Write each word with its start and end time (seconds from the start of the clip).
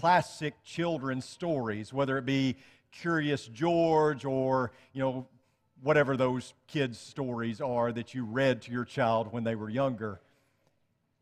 classic 0.00 0.54
children's 0.64 1.26
stories, 1.26 1.92
whether 1.92 2.16
it 2.16 2.24
be 2.24 2.56
Curious 2.90 3.46
George 3.46 4.24
or, 4.24 4.72
you 4.94 5.00
know, 5.00 5.26
whatever 5.82 6.16
those 6.16 6.54
kids' 6.66 6.98
stories 6.98 7.60
are 7.60 7.92
that 7.92 8.14
you 8.14 8.24
read 8.24 8.62
to 8.62 8.72
your 8.72 8.86
child 8.86 9.30
when 9.30 9.44
they 9.44 9.54
were 9.54 9.68
younger. 9.68 10.20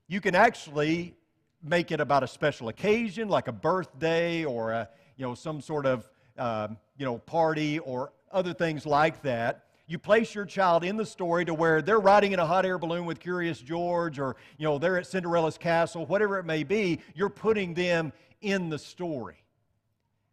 You 0.07 0.21
can 0.21 0.37
actually 0.37 1.17
make 1.61 1.91
it 1.91 2.01
about 2.01 2.23
a 2.23 2.29
special 2.29 2.69
occasion, 2.69 3.29
like 3.29 3.49
a 3.49 3.53
birthday 3.53 4.45
or 4.45 4.71
a, 4.71 4.89
you 5.17 5.27
know, 5.27 5.35
some 5.35 5.61
sort 5.61 5.85
of 5.85 6.09
um, 6.39 6.77
you 6.97 7.05
know, 7.05 7.19
party 7.19 7.81
or 7.81 8.13
other 8.31 8.55
things 8.55 8.87
like 8.87 9.23
that. 9.23 9.65
You 9.89 9.99
place 9.99 10.35
your 10.35 10.45
child 10.45 10.85
in 10.85 10.97
the 10.97 11.07
story 11.07 11.47
to 11.47 11.55
where 11.55 11.81
they're 11.81 11.99
riding 11.99 12.33
in 12.33 12.39
a 12.39 12.47
hot 12.47 12.65
air 12.65 12.79
balloon 12.79 13.07
with 13.07 13.19
Curious 13.19 13.59
George 13.59 14.19
or, 14.19 14.37
you 14.59 14.65
know, 14.65 14.79
they're 14.79 14.99
at 14.99 15.07
Cinderella's 15.07 15.57
castle, 15.57 16.07
whatever 16.07 16.39
it 16.39 16.45
may 16.45 16.63
be, 16.63 17.01
you're 17.15 17.31
putting 17.31 17.75
them 17.75 18.13
in 18.41 18.71
the 18.71 18.79
story. 18.79 19.45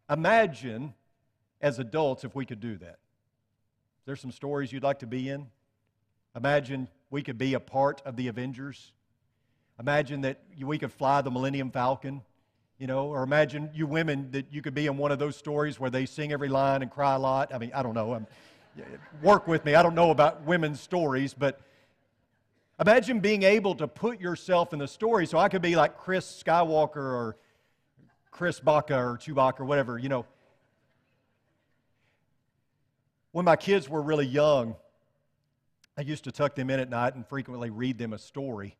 Imagine 0.08 0.94
as 1.60 1.78
adults 1.78 2.24
if 2.24 2.34
we 2.34 2.46
could 2.46 2.60
do 2.60 2.76
that. 2.78 2.98
There's 4.04 4.20
some 4.20 4.30
stories 4.30 4.72
you'd 4.72 4.82
like 4.82 5.00
to 5.00 5.06
be 5.06 5.28
in. 5.28 5.46
Imagine 6.36 6.88
we 7.10 7.22
could 7.22 7.38
be 7.38 7.54
a 7.54 7.60
part 7.60 8.02
of 8.04 8.16
the 8.16 8.28
Avengers. 8.28 8.92
Imagine 9.80 10.20
that 10.22 10.40
we 10.60 10.78
could 10.78 10.92
fly 10.92 11.20
the 11.22 11.30
Millennium 11.30 11.70
Falcon, 11.70 12.22
you 12.78 12.86
know, 12.86 13.08
or 13.08 13.22
imagine 13.22 13.70
you 13.74 13.86
women 13.86 14.30
that 14.30 14.52
you 14.52 14.62
could 14.62 14.74
be 14.74 14.86
in 14.86 14.96
one 14.96 15.10
of 15.10 15.18
those 15.18 15.36
stories 15.36 15.80
where 15.80 15.90
they 15.90 16.06
sing 16.06 16.32
every 16.32 16.48
line 16.48 16.82
and 16.82 16.90
cry 16.90 17.14
a 17.14 17.18
lot. 17.18 17.52
I 17.52 17.58
mean, 17.58 17.72
I 17.74 17.82
don't 17.82 17.94
know. 17.94 18.14
I'm, 18.14 18.26
work 19.22 19.48
with 19.48 19.64
me. 19.64 19.74
I 19.74 19.82
don't 19.82 19.94
know 19.94 20.10
about 20.10 20.44
women's 20.44 20.80
stories, 20.80 21.34
but 21.34 21.60
imagine 22.78 23.20
being 23.20 23.42
able 23.42 23.74
to 23.74 23.88
put 23.88 24.20
yourself 24.20 24.72
in 24.72 24.78
the 24.78 24.88
story. 24.88 25.26
So 25.26 25.38
I 25.38 25.48
could 25.48 25.62
be 25.62 25.74
like 25.74 25.96
Chris 25.96 26.42
Skywalker 26.44 26.96
or 26.96 27.36
Chris 28.36 28.60
Baca 28.60 28.94
or 28.94 29.16
Chewbacca 29.16 29.60
or 29.60 29.64
whatever, 29.64 29.98
you 29.98 30.10
know. 30.10 30.26
When 33.32 33.46
my 33.46 33.56
kids 33.56 33.88
were 33.88 34.02
really 34.02 34.26
young, 34.26 34.76
I 35.96 36.02
used 36.02 36.24
to 36.24 36.32
tuck 36.32 36.54
them 36.54 36.68
in 36.68 36.78
at 36.78 36.90
night 36.90 37.14
and 37.14 37.26
frequently 37.26 37.70
read 37.70 37.96
them 37.96 38.12
a 38.12 38.18
story. 38.18 38.76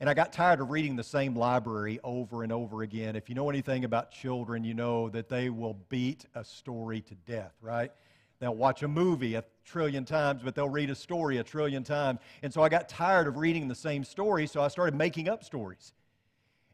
And 0.00 0.10
I 0.10 0.14
got 0.14 0.32
tired 0.32 0.60
of 0.60 0.70
reading 0.70 0.96
the 0.96 1.04
same 1.04 1.36
library 1.36 2.00
over 2.02 2.42
and 2.42 2.50
over 2.50 2.82
again. 2.82 3.14
If 3.14 3.28
you 3.28 3.36
know 3.36 3.48
anything 3.48 3.84
about 3.84 4.10
children, 4.10 4.64
you 4.64 4.74
know 4.74 5.08
that 5.10 5.28
they 5.28 5.48
will 5.48 5.78
beat 5.88 6.26
a 6.34 6.44
story 6.44 7.02
to 7.02 7.14
death, 7.14 7.52
right? 7.60 7.92
They'll 8.40 8.56
watch 8.56 8.82
a 8.82 8.88
movie 8.88 9.36
a 9.36 9.44
trillion 9.64 10.04
times, 10.04 10.42
but 10.42 10.56
they'll 10.56 10.68
read 10.68 10.90
a 10.90 10.96
story 10.96 11.38
a 11.38 11.44
trillion 11.44 11.84
times. 11.84 12.18
And 12.42 12.52
so 12.52 12.62
I 12.62 12.68
got 12.68 12.88
tired 12.88 13.28
of 13.28 13.36
reading 13.36 13.68
the 13.68 13.76
same 13.76 14.02
story, 14.02 14.48
so 14.48 14.60
I 14.60 14.66
started 14.66 14.96
making 14.96 15.28
up 15.28 15.44
stories. 15.44 15.92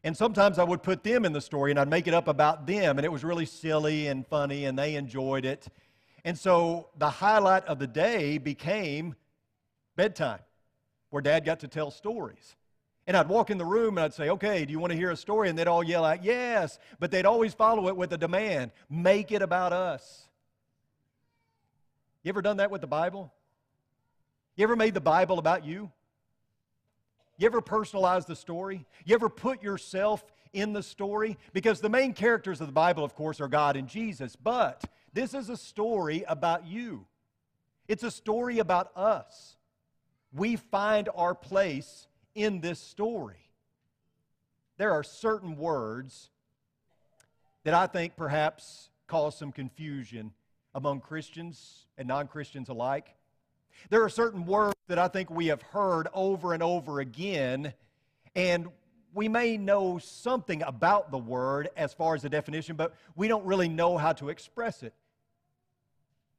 And 0.03 0.15
sometimes 0.15 0.59
I 0.59 0.63
would 0.63 0.81
put 0.81 1.03
them 1.03 1.25
in 1.25 1.33
the 1.33 1.41
story 1.41 1.71
and 1.71 1.79
I'd 1.79 1.89
make 1.89 2.07
it 2.07 2.13
up 2.13 2.27
about 2.27 2.65
them, 2.65 2.97
and 2.97 3.05
it 3.05 3.11
was 3.11 3.23
really 3.23 3.45
silly 3.45 4.07
and 4.07 4.25
funny, 4.25 4.65
and 4.65 4.77
they 4.77 4.95
enjoyed 4.95 5.45
it. 5.45 5.67
And 6.23 6.37
so 6.37 6.89
the 6.97 7.09
highlight 7.09 7.65
of 7.65 7.79
the 7.79 7.87
day 7.87 8.37
became 8.37 9.15
bedtime, 9.95 10.39
where 11.09 11.21
dad 11.21 11.45
got 11.45 11.61
to 11.61 11.67
tell 11.67 11.91
stories. 11.91 12.55
And 13.07 13.17
I'd 13.17 13.27
walk 13.27 13.49
in 13.49 13.57
the 13.57 13.65
room 13.65 13.97
and 13.97 14.05
I'd 14.05 14.13
say, 14.13 14.29
okay, 14.29 14.65
do 14.65 14.71
you 14.71 14.79
want 14.79 14.91
to 14.91 14.97
hear 14.97 15.09
a 15.09 15.17
story? 15.17 15.49
And 15.49 15.57
they'd 15.57 15.67
all 15.67 15.83
yell 15.83 16.05
out, 16.05 16.23
yes. 16.23 16.77
But 16.99 17.09
they'd 17.09 17.25
always 17.25 17.55
follow 17.55 17.87
it 17.87 17.97
with 17.97 18.13
a 18.13 18.17
demand 18.17 18.71
make 18.87 19.31
it 19.31 19.41
about 19.41 19.73
us. 19.73 20.27
You 22.21 22.29
ever 22.29 22.43
done 22.43 22.57
that 22.57 22.69
with 22.69 22.81
the 22.81 22.87
Bible? 22.87 23.33
You 24.55 24.63
ever 24.63 24.75
made 24.75 24.93
the 24.93 25.01
Bible 25.01 25.39
about 25.39 25.65
you? 25.65 25.91
You 27.39 27.45
ever 27.45 27.61
personalize 27.61 28.25
the 28.25 28.35
story? 28.35 28.85
You 29.05 29.15
ever 29.15 29.29
put 29.29 29.63
yourself 29.63 30.23
in 30.51 30.73
the 30.73 30.83
story? 30.83 31.37
Because 31.53 31.79
the 31.79 31.89
main 31.89 32.13
characters 32.13 32.59
of 32.59 32.67
the 32.67 32.73
Bible, 32.73 33.05
of 33.05 33.15
course, 33.15 33.39
are 33.39 33.47
God 33.47 33.77
and 33.77 33.87
Jesus, 33.87 34.35
but 34.35 34.83
this 35.13 35.33
is 35.33 35.47
a 35.47 35.55
story 35.55 36.25
about 36.27 36.67
you. 36.67 37.05
It's 37.87 38.03
a 38.03 38.11
story 38.11 38.59
about 38.59 38.91
us. 38.93 39.55
We 40.33 40.57
find 40.57 41.07
our 41.15 41.33
place 41.33 42.07
in 42.35 42.59
this 42.59 42.77
story. 42.77 43.49
There 44.77 44.91
are 44.91 45.03
certain 45.03 45.55
words 45.55 46.29
that 47.63 47.73
I 47.73 47.87
think 47.87 48.17
perhaps 48.17 48.89
cause 49.07 49.37
some 49.37 49.53
confusion 49.53 50.33
among 50.75 50.99
Christians 50.99 51.87
and 51.97 52.09
non 52.09 52.27
Christians 52.27 52.67
alike. 52.67 53.15
There 53.89 54.03
are 54.03 54.09
certain 54.09 54.45
words 54.45 54.75
that 54.87 54.99
I 54.99 55.07
think 55.07 55.29
we 55.29 55.47
have 55.47 55.61
heard 55.61 56.07
over 56.13 56.53
and 56.53 56.61
over 56.63 56.99
again, 56.99 57.73
and 58.35 58.67
we 59.13 59.27
may 59.27 59.57
know 59.57 59.97
something 59.97 60.61
about 60.63 61.11
the 61.11 61.17
word 61.17 61.69
as 61.75 61.93
far 61.93 62.15
as 62.15 62.21
the 62.21 62.29
definition, 62.29 62.75
but 62.75 62.95
we 63.15 63.27
don't 63.27 63.45
really 63.45 63.69
know 63.69 63.97
how 63.97 64.13
to 64.13 64.29
express 64.29 64.83
it. 64.83 64.93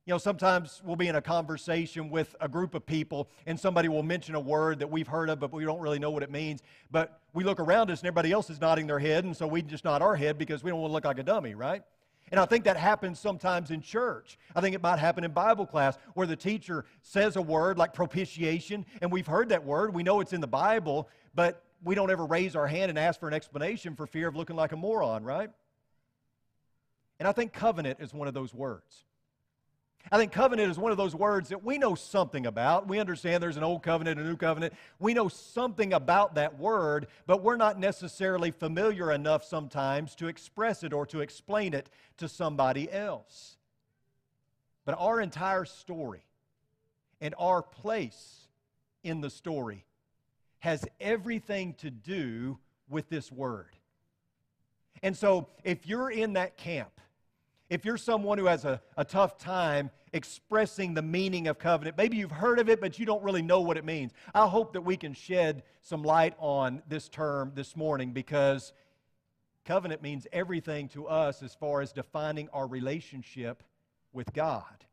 You 0.07 0.15
know, 0.15 0.19
sometimes 0.19 0.81
we'll 0.85 0.97
be 0.97 1.09
in 1.09 1.15
a 1.15 1.23
conversation 1.23 2.11
with 2.11 2.35
a 2.41 2.49
group 2.49 2.75
of 2.75 2.85
people 2.87 3.29
and 3.47 3.59
somebody 3.61 3.89
will 3.89 4.03
mention 4.03 4.35
a 4.35 4.41
word 4.41 4.79
that 4.81 4.91
we've 4.91 5.07
heard 5.07 5.29
of, 5.29 5.39
but 5.39 5.53
we 5.53 5.65
don't 5.65 5.79
really 5.79 5.99
know 5.99 6.11
what 6.11 6.23
it 6.23 6.31
means. 6.31 6.63
But 6.91 7.21
we 7.33 7.45
look 7.45 7.61
around 7.61 7.91
us 7.91 8.01
and 8.01 8.07
everybody 8.07 8.33
else 8.33 8.51
is 8.51 8.61
nodding 8.61 8.87
their 8.87 8.99
head, 8.99 9.25
and 9.25 9.37
so 9.37 9.47
we 9.47 9.63
just 9.63 9.85
nod 9.85 10.03
our 10.03 10.17
head 10.17 10.39
because 10.39 10.65
we 10.65 10.71
don't 10.71 10.81
want 10.81 10.91
to 10.91 10.95
look 10.95 11.05
like 11.05 11.19
a 11.19 11.23
dummy, 11.23 11.55
right? 11.55 11.83
And 12.31 12.39
I 12.39 12.45
think 12.45 12.65
that 12.65 12.77
happens 12.77 13.19
sometimes 13.19 13.71
in 13.71 13.81
church. 13.81 14.39
I 14.55 14.61
think 14.61 14.75
it 14.75 14.83
might 14.83 14.99
happen 14.99 15.25
in 15.25 15.33
Bible 15.33 15.67
class 15.67 15.99
where 16.15 16.27
the 16.27 16.37
teacher 16.37 16.85
says 17.03 17.37
a 17.37 17.43
word 17.43 17.77
like 17.77 17.93
propitiation, 17.93 18.87
and 19.03 19.11
we've 19.11 19.27
heard 19.27 19.49
that 19.49 19.65
word. 19.65 19.93
We 19.95 20.03
know 20.03 20.21
it's 20.21 20.33
in 20.33 20.41
the 20.41 20.47
Bible, 20.47 21.09
but 21.35 21.65
we 21.83 21.95
don't 21.95 22.11
ever 22.11 22.25
raise 22.25 22.55
our 22.55 22.67
hand 22.67 22.91
and 22.91 22.99
ask 22.99 23.19
for 23.19 23.27
an 23.27 23.35
explanation 23.35 23.97
for 23.97 24.07
fear 24.07 24.29
of 24.29 24.37
looking 24.37 24.57
like 24.57 24.73
a 24.73 24.77
moron, 24.77 25.25
right? 25.25 25.51
And 27.19 27.27
I 27.27 27.33
think 27.33 27.53
covenant 27.53 27.99
is 28.01 28.15
one 28.15 28.29
of 28.29 28.35
those 28.35 28.55
words. 28.55 29.05
I 30.13 30.19
think 30.19 30.33
covenant 30.33 30.71
is 30.71 30.79
one 30.79 30.91
of 30.91 30.99
those 30.99 31.15
words 31.15 31.51
that 31.51 31.63
we 31.63 31.79
know 31.79 31.95
something 31.95 32.47
about. 32.47 32.89
We 32.89 32.99
understand 32.99 33.43
there's 33.43 33.57
an 33.57 33.63
old 33.63 33.83
covenant, 33.83 34.19
a 34.19 34.25
new 34.25 34.37
covenant. 34.37 34.75
We 34.99 35.15
know 35.15 35.29
something 35.29 35.93
about 35.93 36.35
that 36.35 36.59
word, 36.59 37.07
but 37.27 37.43
we're 37.43 37.57
not 37.57 37.79
necessarily 37.79 38.51
familiar 38.51 39.13
enough 39.13 39.45
sometimes 39.45 40.15
to 40.17 40.27
express 40.27 40.83
it 40.83 40.93
or 40.93 41.07
to 41.07 41.21
explain 41.21 41.75
it 41.75 41.91
to 42.17 42.29
somebody 42.29 42.91
else. 42.91 43.57
But 44.85 44.97
our 44.99 45.21
entire 45.21 45.65
story 45.65 46.25
and 47.21 47.35
our 47.39 47.63
place 47.63 48.49
in 49.05 49.21
the 49.21 49.31
story 49.31 49.85
has 50.61 50.85
everything 51.01 51.75
to 51.75 51.91
do 51.91 52.59
with 52.89 53.09
this 53.09 53.31
word. 53.31 53.77
And 55.03 55.17
so 55.17 55.49
if 55.65 55.87
you're 55.87 56.11
in 56.11 56.35
that 56.35 56.57
camp, 56.57 57.01
if 57.71 57.85
you're 57.85 57.97
someone 57.97 58.37
who 58.37 58.47
has 58.47 58.65
a, 58.65 58.83
a 58.97 59.05
tough 59.05 59.39
time 59.39 59.91
expressing 60.13 60.93
the 60.93 61.03
meaning 61.03 61.47
of 61.47 61.59
covenant, 61.59 61.97
maybe 61.97 62.17
you've 62.17 62.33
heard 62.33 62.59
of 62.59 62.69
it, 62.69 62.81
but 62.81 62.99
you 62.99 63.07
don't 63.07 63.23
really 63.23 63.43
know 63.43 63.61
what 63.61 63.77
it 63.77 63.85
means. 63.85 64.13
I 64.35 64.49
hope 64.49 64.73
that 64.73 64.81
we 64.81 64.97
can 64.97 65.15
shed 65.15 65.63
some 65.81 66.03
light 66.03 66.35
on 66.39 66.83
this 66.89 67.09
term 67.09 67.53
this 67.55 67.77
morning 67.77 68.13
because 68.13 68.73
covenant 69.65 70.03
means 70.03 70.27
everything 70.33 70.89
to 70.89 71.07
us 71.07 71.45
as 71.45 71.55
far 71.55 71.81
as 71.81 71.93
defining 71.93 72.49
our 72.53 72.67
relationship 72.67 73.63
with 74.13 74.33
God. 74.33 74.85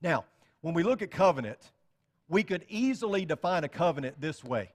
Now, 0.00 0.24
when 0.62 0.72
we 0.72 0.82
look 0.82 1.02
at 1.02 1.10
covenant, 1.10 1.72
we 2.26 2.42
could 2.42 2.64
easily 2.70 3.26
define 3.26 3.64
a 3.64 3.68
covenant 3.68 4.18
this 4.18 4.42
way 4.42 4.70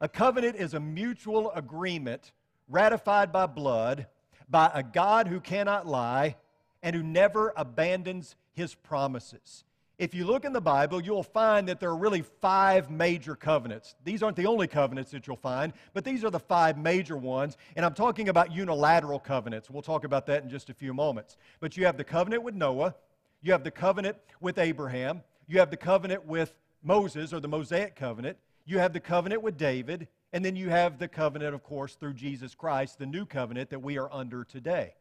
a 0.00 0.08
covenant 0.08 0.56
is 0.56 0.74
a 0.74 0.80
mutual 0.80 1.50
agreement 1.52 2.32
ratified 2.68 3.32
by 3.32 3.46
blood 3.46 4.06
by 4.48 4.70
a 4.72 4.82
God 4.82 5.28
who 5.28 5.40
cannot 5.40 5.86
lie 5.86 6.36
and 6.82 6.94
who 6.94 7.02
never 7.02 7.52
abandons 7.56 8.36
his 8.52 8.74
promises. 8.74 9.64
If 9.98 10.14
you 10.14 10.26
look 10.26 10.44
in 10.44 10.52
the 10.52 10.60
Bible, 10.60 11.00
you'll 11.00 11.22
find 11.22 11.68
that 11.68 11.80
there 11.80 11.88
are 11.88 11.96
really 11.96 12.22
five 12.42 12.90
major 12.90 13.34
covenants. 13.34 13.94
These 14.04 14.22
aren't 14.22 14.36
the 14.36 14.46
only 14.46 14.66
covenants 14.66 15.10
that 15.12 15.26
you'll 15.26 15.36
find, 15.36 15.72
but 15.94 16.04
these 16.04 16.22
are 16.22 16.30
the 16.30 16.38
five 16.38 16.76
major 16.76 17.16
ones. 17.16 17.56
And 17.76 17.84
I'm 17.84 17.94
talking 17.94 18.28
about 18.28 18.52
unilateral 18.52 19.18
covenants. 19.18 19.70
We'll 19.70 19.80
talk 19.80 20.04
about 20.04 20.26
that 20.26 20.42
in 20.42 20.50
just 20.50 20.68
a 20.68 20.74
few 20.74 20.92
moments. 20.92 21.38
But 21.60 21.78
you 21.78 21.86
have 21.86 21.96
the 21.96 22.04
covenant 22.04 22.42
with 22.42 22.54
Noah, 22.54 22.94
you 23.40 23.52
have 23.52 23.64
the 23.64 23.70
covenant 23.70 24.18
with 24.38 24.58
Abraham, 24.58 25.22
you 25.46 25.60
have 25.60 25.70
the 25.70 25.78
covenant 25.78 26.26
with 26.26 26.54
Moses 26.82 27.32
or 27.32 27.40
the 27.40 27.48
Mosaic 27.48 27.96
covenant, 27.96 28.36
you 28.66 28.78
have 28.78 28.92
the 28.92 29.00
covenant 29.00 29.42
with 29.42 29.56
David, 29.56 30.08
and 30.32 30.44
then 30.44 30.56
you 30.56 30.68
have 30.70 30.98
the 30.98 31.08
covenant, 31.08 31.54
of 31.54 31.62
course, 31.62 31.94
through 31.94 32.14
Jesus 32.14 32.54
Christ, 32.54 32.98
the 32.98 33.06
new 33.06 33.24
covenant 33.24 33.70
that 33.70 33.82
we 33.82 33.98
are 33.98 34.12
under 34.12 34.44
today. 34.44 34.94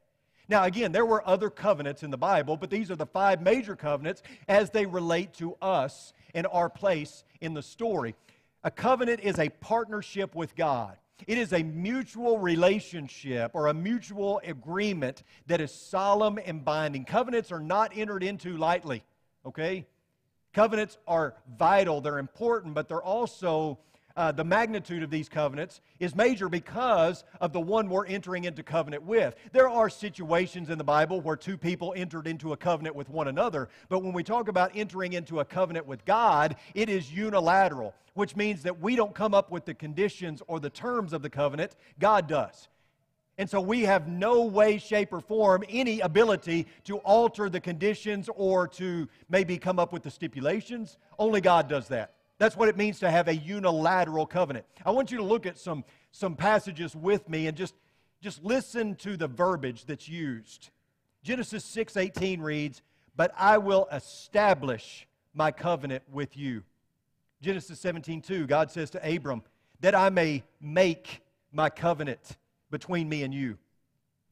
Now, 0.48 0.64
again, 0.64 0.92
there 0.92 1.06
were 1.06 1.28
other 1.28 1.50
covenants 1.50 2.04
in 2.04 2.12
the 2.12 2.18
Bible, 2.18 2.56
but 2.56 2.70
these 2.70 2.92
are 2.92 2.96
the 2.96 3.06
five 3.06 3.42
major 3.42 3.76
covenants 3.76 4.22
as 4.48 4.70
they 4.70 4.86
relate 4.86 5.34
to 5.36 5.56
us 5.62 6.14
and 6.34 6.46
our 6.52 6.70
place 6.70 7.24
in 7.42 7.54
the 7.54 7.64
story. 7.64 8.16
A 8.64 8.70
covenant 8.70 9.22
is 9.22 9.40
a 9.40 9.50
partnership 9.50 10.36
with 10.36 10.56
God. 10.56 10.98
It 11.28 11.38
is 11.38 11.54
a 11.54 11.64
mutual 11.64 12.38
relationship 12.38 13.52
or 13.54 13.68
a 13.68 13.74
mutual 13.74 14.42
agreement 14.44 15.24
that 15.48 15.62
is 15.62 15.74
solemn 15.74 16.38
and 16.46 16.64
binding. 16.64 17.06
Covenants 17.06 17.52
are 17.52 17.60
not 17.60 17.92
entered 17.96 18.22
into 18.22 18.58
lightly, 18.58 19.04
okay? 19.46 19.86
Covenants 20.54 20.98
are 21.08 21.36
vital, 21.58 22.02
they're 22.02 22.20
important, 22.20 22.74
but 22.74 22.88
they're 22.88 23.02
also 23.02 23.80
uh, 24.16 24.32
the 24.32 24.44
magnitude 24.44 25.04
of 25.04 25.10
these 25.10 25.28
covenants 25.28 25.82
is 26.00 26.16
major 26.16 26.48
because 26.48 27.24
of 27.42 27.54
the 27.54 27.60
one 27.60 27.90
we're 27.90 28.06
entering 28.06 28.46
into 28.46 28.64
covenant 28.64 29.04
with. 29.04 29.36
There 29.52 29.70
are 29.70 29.90
situations 29.90 30.70
in 30.70 30.78
the 30.78 30.84
Bible 30.84 31.22
where 31.22 31.36
two 31.36 31.58
people 31.58 31.94
entered 31.96 32.28
into 32.28 32.54
a 32.54 32.58
covenant 32.58 32.96
with 32.96 33.10
one 33.10 33.28
another, 33.28 33.70
but 33.90 34.04
when 34.04 34.14
we 34.14 34.24
talk 34.24 34.48
about 34.48 34.72
entering 34.74 35.14
into 35.14 35.40
a 35.40 35.46
covenant 35.46 35.86
with 35.86 36.06
God, 36.06 36.56
it 36.74 36.90
is 36.90 37.12
unilateral, 37.12 37.94
which 38.14 38.36
means 38.36 38.64
that 38.64 38.80
we 38.80 38.96
don't 38.96 39.14
come 39.14 39.34
up 39.34 39.52
with 39.52 39.66
the 39.66 39.74
conditions 39.74 40.42
or 40.48 40.60
the 40.60 40.70
terms 40.70 41.14
of 41.14 41.22
the 41.22 41.30
covenant, 41.30 41.76
God 42.00 42.28
does. 42.28 42.70
And 43.38 43.50
so 43.50 43.60
we 43.60 43.82
have 43.82 44.08
no 44.08 44.46
way, 44.46 44.78
shape, 44.78 45.12
or 45.12 45.20
form 45.20 45.66
any 45.68 46.00
ability 46.00 46.68
to 46.86 47.00
alter 47.00 47.50
the 47.50 47.60
conditions 47.60 48.30
or 48.34 48.66
to 48.70 49.10
maybe 49.30 49.58
come 49.58 49.78
up 49.78 49.92
with 49.92 50.04
the 50.04 50.12
stipulations. 50.12 50.98
Only 51.20 51.42
God 51.42 51.68
does 51.68 51.90
that. 51.90 52.15
That's 52.38 52.58
what 52.58 52.68
it 52.68 52.76
means 52.76 53.00
to 53.00 53.10
have 53.10 53.28
a 53.28 53.36
unilateral 53.36 54.26
covenant. 54.26 54.66
I 54.86 54.92
want 54.92 55.12
you 55.12 55.18
to 55.18 55.24
look 55.24 55.46
at 55.46 55.58
some, 55.58 55.86
some 56.12 56.36
passages 56.36 56.96
with 56.96 57.30
me 57.30 57.48
and 57.48 57.56
just, 57.56 57.76
just 58.22 58.44
listen 58.44 58.96
to 58.98 59.16
the 59.16 59.28
verbiage 59.28 59.86
that's 59.86 60.10
used. 60.10 60.70
Genesis 61.24 61.64
6:18 61.66 62.42
reads, 62.42 62.82
"But 63.16 63.34
I 63.38 63.58
will 63.58 63.88
establish 63.92 65.08
my 65.34 65.52
covenant 65.52 66.04
with 66.12 66.36
you." 66.36 66.64
Genesis 67.42 67.80
17:2, 67.80 68.48
God 68.48 68.70
says 68.70 68.90
to 68.92 69.16
Abram, 69.16 69.42
"That 69.80 69.96
I 69.96 70.10
may 70.10 70.44
make 70.60 71.22
my 71.52 71.70
covenant 71.70 72.38
between 72.70 73.08
me 73.08 73.24
and 73.24 73.34
you." 73.34 73.58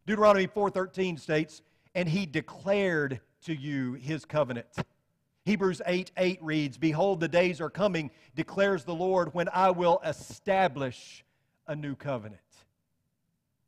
Deuteronomy 0.05 0.47
4:13 0.47 1.17
states, 1.17 1.61
"And 1.95 2.09
he 2.09 2.25
declared 2.25 3.21
to 3.43 3.55
you 3.55 3.93
his 3.93 4.25
covenant." 4.25 4.67
Hebrews 5.45 5.81
8 5.85 6.11
8 6.17 6.39
reads, 6.41 6.77
Behold, 6.77 7.19
the 7.19 7.27
days 7.27 7.59
are 7.59 7.69
coming, 7.69 8.11
declares 8.35 8.83
the 8.85 8.95
Lord, 8.95 9.33
when 9.33 9.49
I 9.53 9.71
will 9.71 9.99
establish 10.05 11.23
a 11.67 11.75
new 11.75 11.95
covenant. 11.95 12.39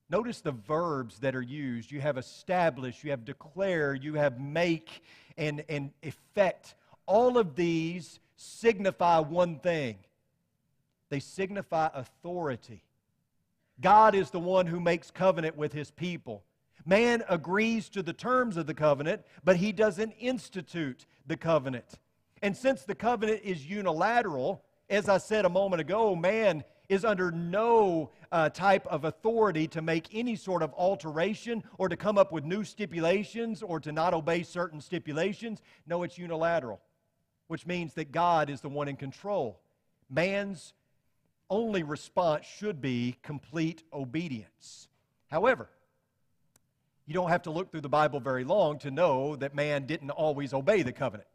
Notice 0.10 0.42
the 0.42 0.52
verbs 0.52 1.20
that 1.20 1.36
are 1.36 1.42
used. 1.42 1.92
You 1.92 2.00
have 2.02 2.18
establish, 2.18 3.04
you 3.04 3.12
have 3.12 3.26
declare, 3.26 3.96
you 3.96 4.14
have 4.14 4.40
make, 4.40 5.04
and, 5.38 5.64
and 5.68 5.92
effect. 6.04 6.76
All 7.08 7.38
of 7.38 7.56
these 7.56 8.20
signify 8.38 9.20
one 9.20 9.60
thing 9.60 9.98
they 11.10 11.20
signify 11.20 11.90
authority. 11.94 12.84
God 13.80 14.16
is 14.16 14.32
the 14.32 14.40
one 14.40 14.66
who 14.66 14.80
makes 14.80 15.12
covenant 15.12 15.56
with 15.56 15.72
his 15.72 15.92
people. 15.92 16.44
Man 16.86 17.24
agrees 17.28 17.90
to 17.90 18.04
the 18.04 18.14
terms 18.14 18.58
of 18.58 18.68
the 18.68 18.74
covenant, 18.74 19.24
but 19.44 19.58
he 19.58 19.72
doesn't 19.72 20.12
institute 20.20 21.06
the 21.26 21.36
covenant. 21.36 22.00
And 22.42 22.56
since 22.56 22.84
the 22.84 22.94
covenant 22.94 23.42
is 23.44 23.66
unilateral, 23.66 24.64
as 24.90 25.10
I 25.10 25.18
said 25.18 25.46
a 25.46 25.50
moment 25.50 25.82
ago, 25.82 26.16
man 26.16 26.64
is 26.88 27.04
under 27.04 27.32
no 27.32 28.12
uh, 28.32 28.50
type 28.50 28.86
of 28.88 29.06
authority 29.06 29.68
to 29.70 29.82
make 29.82 30.14
any 30.14 30.36
sort 30.36 30.62
of 30.62 30.72
alteration 30.74 31.64
or 31.80 31.90
to 31.90 31.98
come 31.98 32.20
up 32.20 32.32
with 32.32 32.44
new 32.44 32.64
stipulations 32.64 33.64
or 33.64 33.80
to 33.80 33.92
not 33.92 34.14
obey 34.14 34.44
certain 34.44 34.80
stipulations. 34.80 35.64
No, 35.88 36.04
it's 36.04 36.20
unilateral, 36.20 36.80
which 37.48 37.66
means 37.66 37.96
that 37.96 38.12
God 38.12 38.52
is 38.52 38.62
the 38.62 38.70
one 38.70 38.88
in 38.88 38.96
control. 38.96 39.60
Man's 40.10 40.74
only 41.50 41.82
response 41.82 42.46
should 42.46 42.82
be 42.82 43.18
complete 43.24 43.84
obedience. 43.92 44.88
However, 45.28 45.70
you 47.06 47.14
don't 47.14 47.30
have 47.30 47.44
to 47.44 47.52
look 47.52 47.72
through 47.72 47.82
the 47.82 47.90
Bible 47.90 48.20
very 48.20 48.44
long 48.44 48.80
to 48.80 48.92
know 48.92 49.36
that 49.36 49.54
man 49.54 49.86
didn't 49.86 50.10
always 50.10 50.54
obey 50.54 50.82
the 50.82 50.92
covenant. 50.92 51.28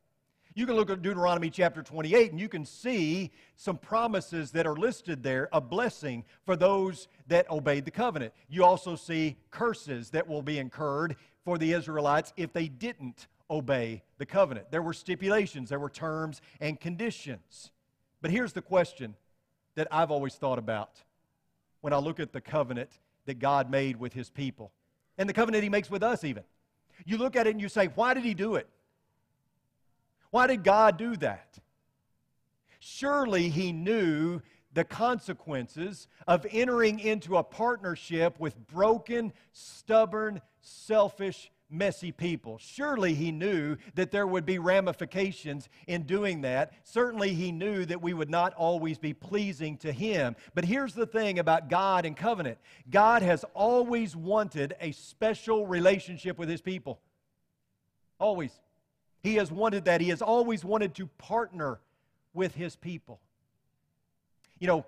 You 0.55 0.67
can 0.67 0.75
look 0.75 0.91
at 0.91 1.01
Deuteronomy 1.01 1.49
chapter 1.49 1.81
28 1.81 2.33
and 2.33 2.41
you 2.41 2.49
can 2.49 2.65
see 2.65 3.31
some 3.55 3.77
promises 3.77 4.51
that 4.51 4.67
are 4.67 4.75
listed 4.75 5.23
there, 5.23 5.49
a 5.53 5.61
blessing 5.61 6.25
for 6.45 6.57
those 6.57 7.07
that 7.29 7.49
obeyed 7.51 7.85
the 7.85 7.93
covenant. 7.93 8.33
You 8.49 8.65
also 8.65 8.97
see 8.97 9.37
curses 9.53 10.11
that 10.11 10.27
will 10.27 10.43
be 10.43 10.59
incurred 10.59 11.15
for 11.45 11.57
the 11.57 11.73
Israelites 11.73 12.33
if 12.37 12.53
they 12.53 12.67
didn't 12.67 13.29
obey 13.49 14.03
the 14.19 14.27
covenant. 14.27 14.73
There 14.73 14.83
were 14.83 14.93
stipulations, 14.93 15.69
there 15.69 15.79
were 15.79 15.89
terms 15.89 16.41
and 16.61 16.81
conditions. 16.81 17.71
But 18.21 18.33
here's 18.33 18.53
the 18.53 18.63
question 18.63 19.15
that 19.77 19.87
I've 19.93 20.11
always 20.11 20.35
thought 20.35 20.59
about 20.59 21.01
when 21.81 21.93
I 21.93 21.99
look 21.99 22.19
at 22.19 22.33
the 22.33 22.41
covenant 22.41 22.91
that 23.27 23.39
God 23.39 23.71
made 23.71 23.97
with 23.97 24.15
his 24.15 24.31
people 24.31 24.73
and 25.21 25.29
the 25.29 25.35
covenant 25.35 25.63
he 25.63 25.69
makes 25.69 25.91
with 25.91 26.03
us, 26.03 26.25
even. 26.25 26.43
You 27.05 27.19
look 27.19 27.37
at 27.37 27.47
it 27.47 27.51
and 27.51 27.61
you 27.61 27.69
say, 27.69 27.89
why 27.95 28.15
did 28.15 28.25
he 28.25 28.33
do 28.33 28.55
it? 28.55 28.67
Why 30.31 30.47
did 30.47 30.65
God 30.65 30.97
do 30.97 31.15
that? 31.17 31.59
Surely 32.79 33.51
he 33.51 33.71
knew 33.71 34.41
the 34.73 34.83
consequences 34.83 36.09
of 36.27 36.47
entering 36.51 37.01
into 37.01 37.37
a 37.37 37.43
partnership 37.43 38.41
with 38.41 38.67
broken, 38.67 39.35
stubborn, 39.53 40.41
selfish 40.63 41.51
messy 41.71 42.13
people. 42.13 42.59
Surely 42.59 43.15
he 43.15 43.33
knew 43.33 43.77
that 43.95 44.11
there 44.11 44.27
would 44.27 44.45
be 44.45 44.59
ramifications 44.59 45.69
in 45.87 46.03
doing 46.03 46.43
that. 46.43 46.73
Certainly 46.85 47.35
he 47.35 47.53
knew 47.53 47.85
that 47.87 48.03
we 48.03 48.13
would 48.13 48.31
not 48.31 48.55
always 48.55 48.99
be 48.99 49.15
pleasing 49.15 49.77
to 49.79 49.93
him. 49.93 50.37
But 50.55 50.65
here's 50.65 50.95
the 50.95 51.07
thing 51.07 51.39
about 51.39 51.69
God 51.69 52.05
and 52.05 52.17
covenant 52.17 52.59
God 52.91 53.23
has 53.23 53.45
always 53.55 54.17
wanted 54.17 54.75
a 54.81 54.93
special 54.93 55.67
relationship 55.67 56.39
with 56.39 56.49
his 56.49 56.61
people. 56.61 57.01
Always. 58.19 58.53
He 59.23 59.37
has 59.37 59.53
wanted 59.53 59.85
that. 59.85 60.01
He 60.01 60.09
has 60.09 60.23
always 60.23 60.65
wanted 60.65 60.95
to 60.97 61.07
partner 61.19 61.81
with 62.33 62.55
his 62.55 62.77
people. 62.77 63.21
You 64.59 64.67
know, 64.67 64.87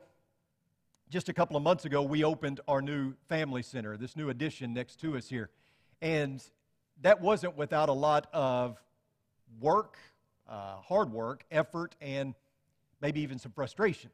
just 1.11 1.29
a 1.29 1.35
couple 1.35 1.57
of 1.57 1.63
months 1.63 1.85
ago, 1.85 2.03
we 2.03 2.25
opened 2.25 2.61
our 2.67 2.81
new 2.81 3.15
family 3.29 3.63
center, 3.63 3.97
this 3.99 4.17
new 4.17 4.31
addition 4.31 4.73
next 4.73 4.97
to 5.01 5.17
us 5.17 5.29
here. 5.29 5.51
And 6.01 6.43
that 7.01 7.21
wasn't 7.21 7.57
without 7.57 7.89
a 7.89 7.93
lot 7.93 8.29
of 8.33 8.81
work, 9.61 9.97
uh, 10.49 10.77
hard 10.77 11.11
work, 11.11 11.45
effort, 11.51 11.97
and 12.01 12.35
maybe 13.01 13.21
even 13.21 13.39
some 13.39 13.53
frustration. 13.53 14.11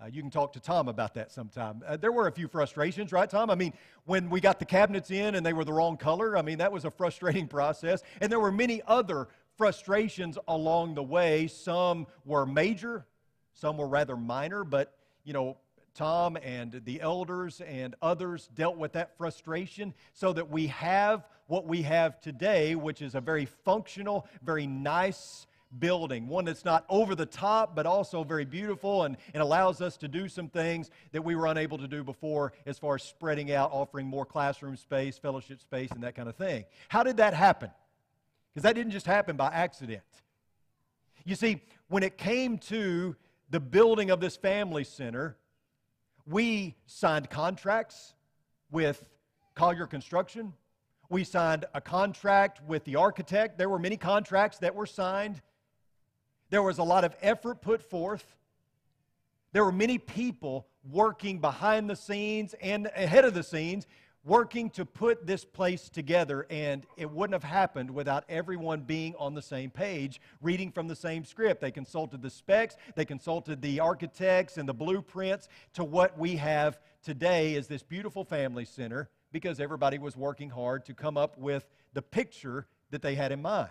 Uh, 0.00 0.06
you 0.06 0.22
can 0.22 0.30
talk 0.30 0.54
to 0.54 0.60
Tom 0.60 0.88
about 0.88 1.12
that 1.14 1.30
sometime. 1.30 1.82
Uh, 1.86 1.96
there 1.96 2.12
were 2.12 2.26
a 2.26 2.32
few 2.32 2.48
frustrations, 2.48 3.12
right, 3.12 3.28
Tom? 3.28 3.50
I 3.50 3.54
mean, 3.54 3.74
when 4.06 4.30
we 4.30 4.40
got 4.40 4.58
the 4.58 4.64
cabinets 4.64 5.10
in 5.10 5.34
and 5.34 5.44
they 5.44 5.52
were 5.52 5.64
the 5.64 5.72
wrong 5.72 5.98
color, 5.98 6.38
I 6.38 6.42
mean, 6.42 6.58
that 6.58 6.72
was 6.72 6.86
a 6.86 6.90
frustrating 6.90 7.46
process. 7.48 8.02
And 8.20 8.32
there 8.32 8.40
were 8.40 8.52
many 8.52 8.80
other 8.86 9.28
frustrations 9.58 10.38
along 10.48 10.94
the 10.94 11.02
way. 11.02 11.48
Some 11.48 12.06
were 12.24 12.46
major, 12.46 13.04
some 13.52 13.76
were 13.76 13.86
rather 13.86 14.16
minor, 14.16 14.64
but, 14.64 14.94
you 15.22 15.34
know, 15.34 15.58
Tom 16.00 16.38
and 16.42 16.80
the 16.86 16.98
elders 17.02 17.60
and 17.60 17.94
others 18.00 18.48
dealt 18.54 18.78
with 18.78 18.92
that 18.92 19.18
frustration 19.18 19.92
so 20.14 20.32
that 20.32 20.48
we 20.48 20.66
have 20.68 21.28
what 21.46 21.66
we 21.66 21.82
have 21.82 22.22
today, 22.22 22.74
which 22.74 23.02
is 23.02 23.14
a 23.14 23.20
very 23.20 23.44
functional, 23.44 24.26
very 24.42 24.66
nice 24.66 25.46
building, 25.78 26.26
one 26.26 26.46
that's 26.46 26.64
not 26.64 26.86
over 26.88 27.14
the 27.14 27.26
top, 27.26 27.76
but 27.76 27.84
also 27.84 28.24
very 28.24 28.46
beautiful 28.46 29.02
and, 29.02 29.18
and 29.34 29.42
allows 29.42 29.82
us 29.82 29.98
to 29.98 30.08
do 30.08 30.26
some 30.26 30.48
things 30.48 30.90
that 31.12 31.20
we 31.20 31.36
were 31.36 31.48
unable 31.48 31.76
to 31.76 31.86
do 31.86 32.02
before 32.02 32.54
as 32.64 32.78
far 32.78 32.94
as 32.94 33.02
spreading 33.02 33.52
out, 33.52 33.70
offering 33.70 34.06
more 34.06 34.24
classroom 34.24 34.78
space, 34.78 35.18
fellowship 35.18 35.60
space, 35.60 35.90
and 35.90 36.02
that 36.02 36.14
kind 36.14 36.30
of 36.30 36.34
thing. 36.34 36.64
How 36.88 37.02
did 37.02 37.18
that 37.18 37.34
happen? 37.34 37.70
Because 38.54 38.62
that 38.62 38.74
didn't 38.74 38.92
just 38.92 39.04
happen 39.04 39.36
by 39.36 39.48
accident. 39.48 40.00
You 41.26 41.34
see, 41.34 41.60
when 41.88 42.02
it 42.02 42.16
came 42.16 42.56
to 42.56 43.16
the 43.50 43.60
building 43.60 44.10
of 44.10 44.18
this 44.18 44.38
family 44.38 44.84
center, 44.84 45.36
we 46.30 46.76
signed 46.86 47.28
contracts 47.28 48.14
with 48.70 49.04
Collier 49.56 49.86
Construction. 49.86 50.52
We 51.08 51.24
signed 51.24 51.64
a 51.74 51.80
contract 51.80 52.62
with 52.66 52.84
the 52.84 52.96
architect. 52.96 53.58
There 53.58 53.68
were 53.68 53.80
many 53.80 53.96
contracts 53.96 54.58
that 54.58 54.76
were 54.76 54.86
signed. 54.86 55.42
There 56.50 56.62
was 56.62 56.78
a 56.78 56.84
lot 56.84 57.04
of 57.04 57.16
effort 57.20 57.60
put 57.60 57.82
forth. 57.82 58.24
There 59.52 59.64
were 59.64 59.72
many 59.72 59.98
people 59.98 60.68
working 60.88 61.40
behind 61.40 61.90
the 61.90 61.96
scenes 61.96 62.54
and 62.62 62.86
ahead 62.94 63.24
of 63.24 63.34
the 63.34 63.42
scenes, 63.42 63.88
working 64.24 64.70
to 64.70 64.84
put 64.84 65.26
this 65.26 65.44
place 65.44 65.88
together. 65.88 66.46
And 66.50 66.86
it 66.96 67.10
wouldn't 67.10 67.34
have 67.34 67.48
happened 67.50 67.90
without 67.90 68.24
everyone 68.28 68.82
being 68.82 69.14
on 69.18 69.34
the 69.34 69.42
same 69.42 69.70
page, 69.70 70.20
reading 70.40 70.70
from 70.70 70.88
the 70.88 70.96
same 70.96 71.24
script. 71.24 71.60
They 71.60 71.70
consulted 71.70 72.22
the 72.22 72.30
specs, 72.30 72.76
they 72.94 73.04
consulted 73.04 73.62
the 73.62 73.80
architects 73.80 74.58
and 74.58 74.68
the 74.68 74.74
blueprints 74.74 75.48
to 75.74 75.84
what 75.84 76.18
we 76.18 76.36
have 76.36 76.78
today 77.02 77.54
as 77.56 77.66
this 77.66 77.82
beautiful 77.82 78.24
family 78.24 78.64
center 78.64 79.08
because 79.32 79.60
everybody 79.60 79.98
was 79.98 80.16
working 80.16 80.50
hard 80.50 80.84
to 80.84 80.94
come 80.94 81.16
up 81.16 81.38
with 81.38 81.66
the 81.94 82.02
picture 82.02 82.66
that 82.90 83.02
they 83.02 83.14
had 83.14 83.32
in 83.32 83.40
mind. 83.40 83.70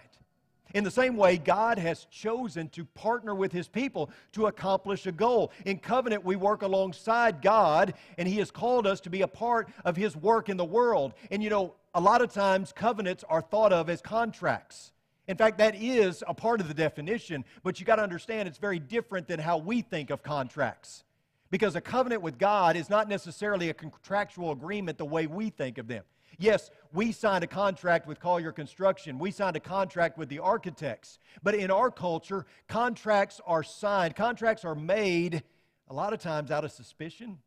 In 0.73 0.83
the 0.83 0.91
same 0.91 1.17
way, 1.17 1.37
God 1.37 1.79
has 1.79 2.05
chosen 2.05 2.69
to 2.69 2.85
partner 2.85 3.33
with 3.33 3.51
His 3.51 3.67
people 3.67 4.11
to 4.33 4.47
accomplish 4.47 5.07
a 5.07 5.11
goal. 5.11 5.51
In 5.65 5.79
covenant, 5.79 6.23
we 6.23 6.35
work 6.35 6.61
alongside 6.61 7.41
God, 7.41 7.95
and 8.17 8.27
He 8.27 8.37
has 8.37 8.51
called 8.51 8.85
us 8.85 8.99
to 9.01 9.09
be 9.09 9.21
a 9.21 9.27
part 9.27 9.69
of 9.83 9.95
His 9.95 10.15
work 10.15 10.47
in 10.49 10.57
the 10.57 10.65
world. 10.65 11.13
And 11.31 11.43
you 11.43 11.49
know, 11.49 11.73
a 11.93 12.01
lot 12.01 12.21
of 12.21 12.31
times 12.31 12.71
covenants 12.71 13.23
are 13.27 13.41
thought 13.41 13.73
of 13.73 13.89
as 13.89 14.01
contracts. 14.01 14.91
In 15.27 15.37
fact, 15.37 15.59
that 15.59 15.75
is 15.75 16.23
a 16.27 16.33
part 16.33 16.59
of 16.59 16.67
the 16.67 16.73
definition, 16.73 17.45
but 17.63 17.79
you 17.79 17.85
got 17.85 17.97
to 17.97 18.03
understand 18.03 18.47
it's 18.47 18.57
very 18.57 18.79
different 18.79 19.27
than 19.27 19.39
how 19.39 19.57
we 19.57 19.81
think 19.81 20.09
of 20.09 20.23
contracts. 20.23 21.03
Because 21.51 21.75
a 21.75 21.81
covenant 21.81 22.21
with 22.21 22.37
God 22.37 22.75
is 22.75 22.89
not 22.89 23.07
necessarily 23.07 23.69
a 23.69 23.73
contractual 23.73 24.51
agreement 24.51 24.97
the 24.97 25.05
way 25.05 25.27
we 25.27 25.49
think 25.49 25.77
of 25.77 25.87
them. 25.87 26.03
Yes, 26.37 26.69
we 26.93 27.11
signed 27.11 27.43
a 27.43 27.47
contract 27.47 28.07
with 28.07 28.19
Collier 28.19 28.51
Construction. 28.51 29.19
We 29.19 29.31
signed 29.31 29.55
a 29.55 29.59
contract 29.59 30.17
with 30.17 30.29
the 30.29 30.39
architects. 30.39 31.19
But 31.43 31.55
in 31.55 31.71
our 31.71 31.91
culture, 31.91 32.45
contracts 32.67 33.41
are 33.45 33.63
signed, 33.63 34.15
contracts 34.15 34.63
are 34.63 34.75
made 34.75 35.43
a 35.87 35.93
lot 35.93 36.13
of 36.13 36.19
times 36.19 36.51
out 36.51 36.63
of 36.63 36.71
suspicion. 36.71 37.39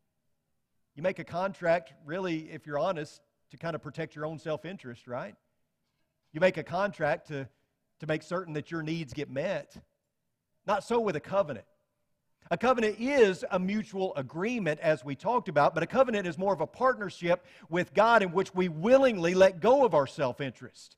You 0.95 1.03
make 1.03 1.19
a 1.19 1.23
contract, 1.23 1.93
really, 2.05 2.51
if 2.51 2.67
you're 2.67 2.77
honest, 2.77 3.21
to 3.51 3.57
kind 3.57 3.75
of 3.75 3.81
protect 3.81 4.15
your 4.15 4.25
own 4.25 4.37
self 4.37 4.65
interest, 4.65 5.07
right? 5.07 5.35
You 6.33 6.39
make 6.39 6.57
a 6.57 6.63
contract 6.63 7.27
to, 7.27 7.47
to 7.99 8.07
make 8.07 8.23
certain 8.23 8.53
that 8.53 8.71
your 8.71 8.83
needs 8.83 9.13
get 9.13 9.29
met. 9.29 9.75
Not 10.65 10.83
so 10.83 10.99
with 10.99 11.15
a 11.15 11.19
covenant. 11.19 11.65
A 12.53 12.57
covenant 12.57 12.97
is 12.99 13.43
a 13.49 13.57
mutual 13.57 14.13
agreement, 14.15 14.79
as 14.79 15.03
we 15.03 15.15
talked 15.15 15.49
about, 15.49 15.73
but 15.73 15.81
a 15.81 15.87
covenant 15.87 16.27
is 16.27 16.37
more 16.37 16.53
of 16.53 16.61
a 16.61 16.67
partnership 16.67 17.43
with 17.67 17.95
God 17.95 18.21
in 18.21 18.31
which 18.31 18.53
we 18.53 18.69
willingly 18.69 19.33
let 19.33 19.59
go 19.59 19.83
of 19.83 19.95
our 19.95 20.05
self 20.05 20.39
interest. 20.39 20.95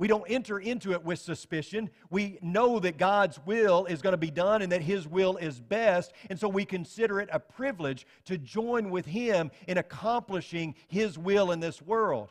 We 0.00 0.08
don't 0.08 0.28
enter 0.28 0.58
into 0.58 0.90
it 0.90 1.04
with 1.04 1.20
suspicion. 1.20 1.88
We 2.10 2.40
know 2.42 2.80
that 2.80 2.98
God's 2.98 3.38
will 3.46 3.86
is 3.86 4.02
going 4.02 4.14
to 4.14 4.16
be 4.16 4.32
done 4.32 4.60
and 4.60 4.72
that 4.72 4.82
His 4.82 5.06
will 5.06 5.36
is 5.36 5.60
best, 5.60 6.12
and 6.30 6.36
so 6.36 6.48
we 6.48 6.64
consider 6.64 7.20
it 7.20 7.28
a 7.30 7.38
privilege 7.38 8.04
to 8.24 8.36
join 8.36 8.90
with 8.90 9.06
Him 9.06 9.52
in 9.68 9.78
accomplishing 9.78 10.74
His 10.88 11.16
will 11.16 11.52
in 11.52 11.60
this 11.60 11.80
world. 11.80 12.30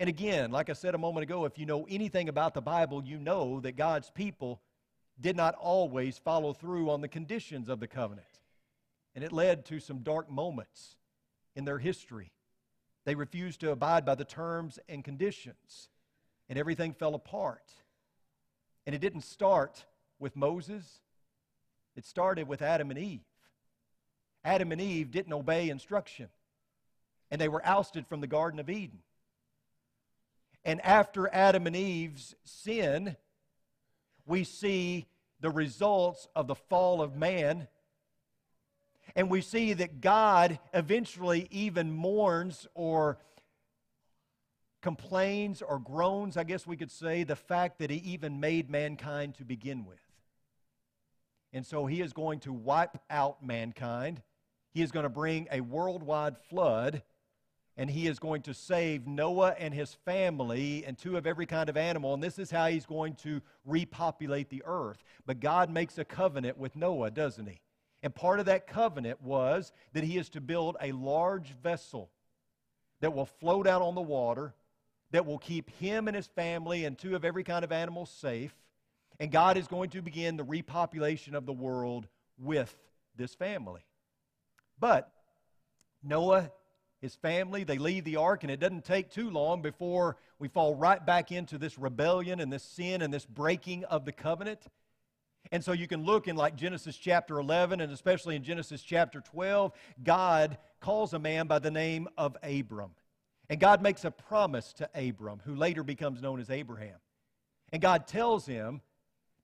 And 0.00 0.08
again, 0.08 0.50
like 0.50 0.68
I 0.68 0.72
said 0.72 0.96
a 0.96 0.98
moment 0.98 1.22
ago, 1.22 1.44
if 1.44 1.56
you 1.56 1.66
know 1.66 1.86
anything 1.88 2.28
about 2.28 2.54
the 2.54 2.60
Bible, 2.60 3.04
you 3.04 3.20
know 3.20 3.60
that 3.60 3.76
God's 3.76 4.10
people 4.10 4.60
did 5.20 5.36
not 5.36 5.54
always 5.54 6.18
follow 6.18 6.52
through 6.52 6.90
on 6.90 7.00
the 7.00 7.08
conditions 7.08 7.68
of 7.68 7.80
the 7.80 7.86
covenant. 7.86 8.26
And 9.14 9.22
it 9.22 9.32
led 9.32 9.64
to 9.66 9.78
some 9.78 9.98
dark 9.98 10.30
moments 10.30 10.96
in 11.54 11.64
their 11.64 11.78
history. 11.78 12.32
They 13.04 13.14
refused 13.14 13.60
to 13.60 13.70
abide 13.70 14.04
by 14.04 14.14
the 14.14 14.24
terms 14.24 14.78
and 14.88 15.04
conditions, 15.04 15.88
and 16.48 16.58
everything 16.58 16.92
fell 16.92 17.14
apart. 17.14 17.72
And 18.86 18.94
it 18.94 19.00
didn't 19.00 19.22
start 19.22 19.84
with 20.18 20.36
Moses, 20.36 21.00
it 21.96 22.06
started 22.06 22.48
with 22.48 22.62
Adam 22.62 22.90
and 22.90 22.98
Eve. 22.98 23.24
Adam 24.44 24.72
and 24.72 24.80
Eve 24.80 25.10
didn't 25.10 25.32
obey 25.32 25.68
instruction, 25.68 26.28
and 27.30 27.40
they 27.40 27.48
were 27.48 27.64
ousted 27.66 28.06
from 28.06 28.20
the 28.20 28.26
Garden 28.26 28.60
of 28.60 28.70
Eden. 28.70 29.00
And 30.64 30.80
after 30.82 31.28
Adam 31.32 31.66
and 31.66 31.76
Eve's 31.76 32.34
sin, 32.44 33.16
we 34.26 34.44
see 34.44 35.06
the 35.40 35.50
results 35.50 36.28
of 36.34 36.46
the 36.46 36.54
fall 36.54 37.02
of 37.02 37.16
man. 37.16 37.68
And 39.14 39.28
we 39.28 39.40
see 39.40 39.72
that 39.74 40.00
God 40.00 40.58
eventually 40.72 41.48
even 41.50 41.92
mourns 41.92 42.66
or 42.74 43.18
complains 44.80 45.62
or 45.62 45.78
groans, 45.78 46.36
I 46.36 46.44
guess 46.44 46.66
we 46.66 46.76
could 46.76 46.90
say, 46.90 47.24
the 47.24 47.36
fact 47.36 47.78
that 47.78 47.90
He 47.90 47.98
even 47.98 48.40
made 48.40 48.70
mankind 48.70 49.34
to 49.36 49.44
begin 49.44 49.84
with. 49.84 50.00
And 51.52 51.66
so 51.66 51.86
He 51.86 52.00
is 52.00 52.12
going 52.12 52.40
to 52.40 52.52
wipe 52.52 52.98
out 53.10 53.44
mankind. 53.44 54.22
He 54.72 54.82
is 54.82 54.90
going 54.90 55.04
to 55.04 55.10
bring 55.10 55.48
a 55.50 55.60
worldwide 55.60 56.38
flood 56.48 57.02
and 57.76 57.88
he 57.88 58.06
is 58.06 58.18
going 58.18 58.42
to 58.42 58.54
save 58.54 59.06
Noah 59.06 59.54
and 59.58 59.72
his 59.72 59.94
family 60.04 60.84
and 60.86 60.96
two 60.96 61.16
of 61.16 61.26
every 61.26 61.46
kind 61.46 61.68
of 61.68 61.76
animal. 61.76 62.12
And 62.12 62.22
this 62.22 62.38
is 62.38 62.50
how 62.50 62.66
he's 62.66 62.84
going 62.84 63.14
to 63.16 63.40
repopulate 63.64 64.50
the 64.50 64.62
earth. 64.66 65.02
But 65.26 65.40
God 65.40 65.70
makes 65.70 65.96
a 65.98 66.04
covenant 66.04 66.58
with 66.58 66.76
Noah, 66.76 67.10
doesn't 67.10 67.46
he? 67.46 67.60
And 68.02 68.14
part 68.14 68.40
of 68.40 68.46
that 68.46 68.66
covenant 68.66 69.22
was 69.22 69.72
that 69.94 70.04
he 70.04 70.18
is 70.18 70.28
to 70.30 70.40
build 70.40 70.76
a 70.80 70.92
large 70.92 71.54
vessel 71.62 72.10
that 73.00 73.14
will 73.14 73.26
float 73.26 73.66
out 73.66 73.80
on 73.80 73.94
the 73.94 74.02
water, 74.02 74.54
that 75.12 75.24
will 75.24 75.38
keep 75.38 75.70
him 75.78 76.08
and 76.08 76.16
his 76.16 76.26
family 76.26 76.84
and 76.84 76.98
two 76.98 77.16
of 77.16 77.24
every 77.24 77.44
kind 77.44 77.64
of 77.64 77.72
animal 77.72 78.04
safe. 78.06 78.54
And 79.18 79.30
God 79.30 79.56
is 79.56 79.66
going 79.66 79.90
to 79.90 80.02
begin 80.02 80.36
the 80.36 80.44
repopulation 80.44 81.34
of 81.34 81.46
the 81.46 81.52
world 81.52 82.06
with 82.38 82.76
this 83.16 83.34
family. 83.34 83.82
But 84.78 85.10
Noah 86.02 86.50
his 87.02 87.16
family. 87.16 87.64
They 87.64 87.76
leave 87.76 88.04
the 88.04 88.16
ark, 88.16 88.44
and 88.44 88.50
it 88.50 88.60
doesn't 88.60 88.84
take 88.84 89.10
too 89.10 89.28
long 89.28 89.60
before 89.60 90.16
we 90.38 90.48
fall 90.48 90.74
right 90.74 91.04
back 91.04 91.32
into 91.32 91.58
this 91.58 91.76
rebellion 91.76 92.40
and 92.40 92.50
this 92.50 92.62
sin 92.62 93.02
and 93.02 93.12
this 93.12 93.26
breaking 93.26 93.84
of 93.84 94.06
the 94.06 94.12
covenant. 94.12 94.60
And 95.50 95.62
so 95.62 95.72
you 95.72 95.88
can 95.88 96.04
look 96.04 96.28
in 96.28 96.36
like 96.36 96.54
Genesis 96.54 96.96
chapter 96.96 97.38
11 97.38 97.80
and 97.80 97.92
especially 97.92 98.36
in 98.36 98.44
Genesis 98.44 98.80
chapter 98.80 99.20
12, 99.20 99.72
God 100.02 100.56
calls 100.80 101.12
a 101.12 101.18
man 101.18 101.48
by 101.48 101.58
the 101.58 101.70
name 101.70 102.08
of 102.16 102.36
Abram. 102.42 102.92
And 103.50 103.60
God 103.60 103.82
makes 103.82 104.04
a 104.04 104.10
promise 104.10 104.72
to 104.74 104.88
Abram, 104.94 105.42
who 105.44 105.56
later 105.56 105.82
becomes 105.82 106.22
known 106.22 106.40
as 106.40 106.48
Abraham. 106.48 106.96
And 107.72 107.82
God 107.82 108.06
tells 108.06 108.46
him 108.46 108.80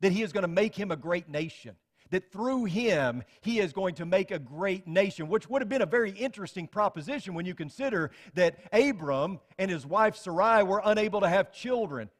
that 0.00 0.12
he 0.12 0.22
is 0.22 0.32
going 0.32 0.42
to 0.42 0.48
make 0.48 0.74
him 0.74 0.92
a 0.92 0.96
great 0.96 1.28
nation 1.28 1.74
that 2.10 2.32
through 2.32 2.64
him 2.64 3.22
he 3.40 3.58
is 3.58 3.72
going 3.72 3.94
to 3.96 4.06
make 4.06 4.30
a 4.30 4.38
great 4.38 4.86
nation, 4.86 5.28
which 5.28 5.48
would 5.48 5.62
have 5.62 5.68
been 5.68 5.82
a 5.82 5.86
very 5.86 6.10
interesting 6.10 6.66
proposition 6.66 7.34
when 7.34 7.46
you 7.46 7.54
consider 7.54 8.10
that 8.34 8.58
Abram 8.72 9.40
and 9.58 9.70
his 9.70 9.86
wife 9.86 10.16
Sarai 10.16 10.62
were 10.62 10.82
unable 10.84 11.20
to 11.20 11.28
have 11.28 11.52
children. 11.52 12.10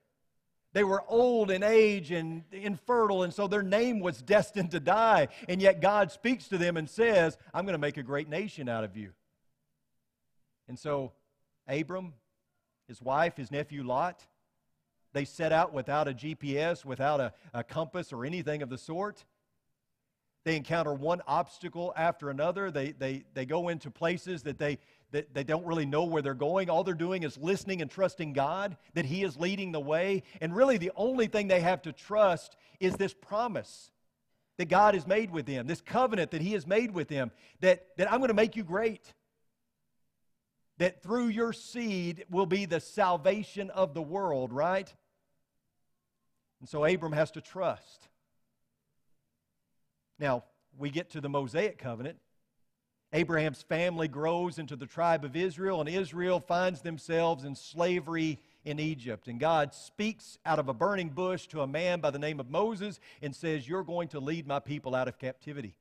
They 0.74 0.84
were 0.84 1.02
old 1.08 1.50
in 1.50 1.62
age 1.62 2.10
and 2.10 2.44
infertile, 2.52 3.22
and 3.22 3.32
so 3.32 3.48
their 3.48 3.62
name 3.62 4.00
was 4.00 4.20
destined 4.20 4.70
to 4.72 4.80
die. 4.80 5.28
And 5.48 5.62
yet 5.62 5.80
God 5.80 6.12
speaks 6.12 6.48
to 6.48 6.58
them 6.58 6.76
and 6.76 6.88
says, 6.88 7.38
I'm 7.54 7.64
going 7.64 7.72
to 7.72 7.78
make 7.78 7.96
a 7.96 8.02
great 8.02 8.28
nation 8.28 8.68
out 8.68 8.84
of 8.84 8.96
you. 8.96 9.12
And 10.68 10.78
so 10.78 11.12
Abram, 11.66 12.12
his 12.86 13.00
wife, 13.00 13.36
his 13.36 13.50
nephew 13.50 13.82
Lot, 13.82 14.26
they 15.14 15.24
set 15.24 15.52
out 15.52 15.72
without 15.72 16.06
a 16.06 16.12
GPS, 16.12 16.84
without 16.84 17.20
a, 17.20 17.32
a 17.54 17.64
compass 17.64 18.12
or 18.12 18.26
anything 18.26 18.62
of 18.62 18.68
the 18.68 18.78
sort. 18.78 19.24
They 20.48 20.56
encounter 20.56 20.94
one 20.94 21.20
obstacle 21.26 21.92
after 21.94 22.30
another. 22.30 22.70
They, 22.70 22.92
they, 22.92 23.24
they 23.34 23.44
go 23.44 23.68
into 23.68 23.90
places 23.90 24.44
that 24.44 24.58
they, 24.58 24.78
that 25.10 25.34
they 25.34 25.44
don't 25.44 25.66
really 25.66 25.84
know 25.84 26.04
where 26.04 26.22
they're 26.22 26.32
going. 26.32 26.70
All 26.70 26.84
they're 26.84 26.94
doing 26.94 27.22
is 27.22 27.36
listening 27.36 27.82
and 27.82 27.90
trusting 27.90 28.32
God 28.32 28.78
that 28.94 29.04
He 29.04 29.24
is 29.24 29.36
leading 29.36 29.72
the 29.72 29.80
way. 29.80 30.22
And 30.40 30.56
really, 30.56 30.78
the 30.78 30.90
only 30.96 31.26
thing 31.26 31.48
they 31.48 31.60
have 31.60 31.82
to 31.82 31.92
trust 31.92 32.56
is 32.80 32.94
this 32.94 33.12
promise 33.12 33.90
that 34.56 34.70
God 34.70 34.94
has 34.94 35.06
made 35.06 35.30
with 35.30 35.44
them, 35.44 35.66
this 35.66 35.82
covenant 35.82 36.30
that 36.30 36.40
He 36.40 36.54
has 36.54 36.66
made 36.66 36.94
with 36.94 37.08
them, 37.08 37.30
that, 37.60 37.86
that 37.98 38.10
I'm 38.10 38.20
going 38.20 38.28
to 38.28 38.34
make 38.34 38.56
you 38.56 38.64
great. 38.64 39.12
That 40.78 41.02
through 41.02 41.26
your 41.28 41.52
seed 41.52 42.24
will 42.30 42.46
be 42.46 42.64
the 42.64 42.80
salvation 42.80 43.68
of 43.68 43.92
the 43.92 44.00
world, 44.00 44.54
right? 44.54 44.90
And 46.60 46.68
so 46.70 46.86
Abram 46.86 47.12
has 47.12 47.32
to 47.32 47.42
trust. 47.42 48.08
Now, 50.18 50.44
we 50.76 50.90
get 50.90 51.10
to 51.10 51.20
the 51.20 51.28
Mosaic 51.28 51.78
covenant. 51.78 52.18
Abraham's 53.12 53.62
family 53.62 54.06
grows 54.06 54.58
into 54.58 54.76
the 54.76 54.86
tribe 54.86 55.24
of 55.24 55.34
Israel, 55.34 55.80
and 55.80 55.88
Israel 55.88 56.40
finds 56.40 56.82
themselves 56.82 57.44
in 57.44 57.54
slavery 57.54 58.38
in 58.64 58.78
Egypt. 58.78 59.28
And 59.28 59.40
God 59.40 59.72
speaks 59.72 60.38
out 60.44 60.58
of 60.58 60.68
a 60.68 60.74
burning 60.74 61.08
bush 61.08 61.46
to 61.48 61.62
a 61.62 61.66
man 61.66 62.00
by 62.00 62.10
the 62.10 62.18
name 62.18 62.38
of 62.38 62.50
Moses 62.50 63.00
and 63.22 63.34
says, 63.34 63.66
You're 63.66 63.82
going 63.82 64.08
to 64.08 64.20
lead 64.20 64.46
my 64.46 64.58
people 64.58 64.94
out 64.94 65.08
of 65.08 65.18
captivity. 65.18 65.74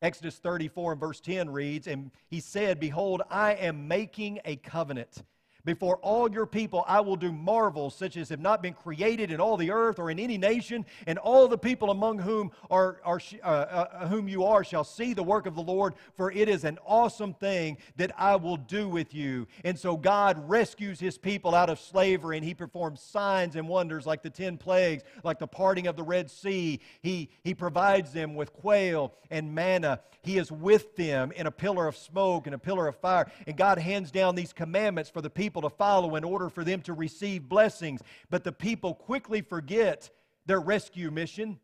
Exodus 0.00 0.36
34 0.36 0.92
and 0.92 1.00
verse 1.00 1.20
10 1.20 1.50
reads, 1.50 1.86
And 1.86 2.10
he 2.28 2.40
said, 2.40 2.80
Behold, 2.80 3.22
I 3.30 3.52
am 3.54 3.86
making 3.88 4.40
a 4.44 4.56
covenant 4.56 5.24
before 5.66 5.96
all 5.96 6.30
your 6.30 6.46
people, 6.46 6.84
I 6.86 7.00
will 7.00 7.16
do 7.16 7.32
marvels 7.32 7.94
such 7.94 8.16
as 8.16 8.30
have 8.30 8.40
not 8.40 8.62
been 8.62 8.72
created 8.72 9.30
in 9.30 9.40
all 9.40 9.56
the 9.56 9.72
earth 9.72 9.98
or 9.98 10.10
in 10.10 10.18
any 10.18 10.38
nation, 10.38 10.86
and 11.06 11.18
all 11.18 11.48
the 11.48 11.58
people 11.58 11.90
among 11.90 12.20
whom 12.20 12.52
are, 12.70 13.00
are 13.04 13.20
uh, 13.42 13.46
uh, 13.46 14.08
whom 14.08 14.28
you 14.28 14.44
are 14.44 14.64
shall 14.64 14.84
see 14.84 15.12
the 15.12 15.22
work 15.22 15.44
of 15.44 15.54
the 15.56 15.62
Lord. 15.62 15.94
For 16.16 16.30
it 16.30 16.48
is 16.48 16.64
an 16.64 16.78
awesome 16.86 17.34
thing 17.34 17.78
that 17.96 18.12
I 18.16 18.36
will 18.36 18.56
do 18.56 18.88
with 18.88 19.12
you. 19.12 19.48
And 19.64 19.78
so 19.78 19.96
God 19.96 20.48
rescues 20.48 21.00
His 21.00 21.18
people 21.18 21.54
out 21.54 21.68
of 21.68 21.80
slavery, 21.80 22.36
and 22.36 22.46
He 22.46 22.54
performs 22.54 23.00
signs 23.00 23.56
and 23.56 23.68
wonders 23.68 24.06
like 24.06 24.22
the 24.22 24.30
ten 24.30 24.56
plagues, 24.56 25.02
like 25.24 25.38
the 25.40 25.48
parting 25.48 25.88
of 25.88 25.96
the 25.96 26.04
Red 26.04 26.30
Sea. 26.30 26.80
He 27.02 27.28
He 27.42 27.54
provides 27.54 28.12
them 28.12 28.36
with 28.36 28.52
quail 28.52 29.12
and 29.30 29.52
manna. 29.54 30.00
He 30.22 30.38
is 30.38 30.50
with 30.50 30.96
them 30.96 31.32
in 31.32 31.46
a 31.46 31.52
pillar 31.52 31.86
of 31.86 31.96
smoke 31.96 32.46
and 32.46 32.54
a 32.54 32.58
pillar 32.58 32.88
of 32.88 32.96
fire. 32.96 33.30
And 33.46 33.56
God 33.56 33.78
hands 33.78 34.10
down 34.10 34.34
these 34.34 34.52
commandments 34.52 35.08
for 35.08 35.20
the 35.20 35.30
people 35.30 35.55
people 35.56 35.70
to 35.70 35.74
follow 35.74 36.16
in 36.16 36.24
order 36.24 36.50
for 36.50 36.64
them 36.64 36.82
to 36.82 36.92
receive 36.92 37.48
blessings. 37.48 38.02
But 38.28 38.44
the 38.44 38.52
people 38.52 38.94
quickly 38.94 39.40
forget 39.40 40.10
their 40.44 40.60
rescue 40.60 41.10
mission. 41.10 41.58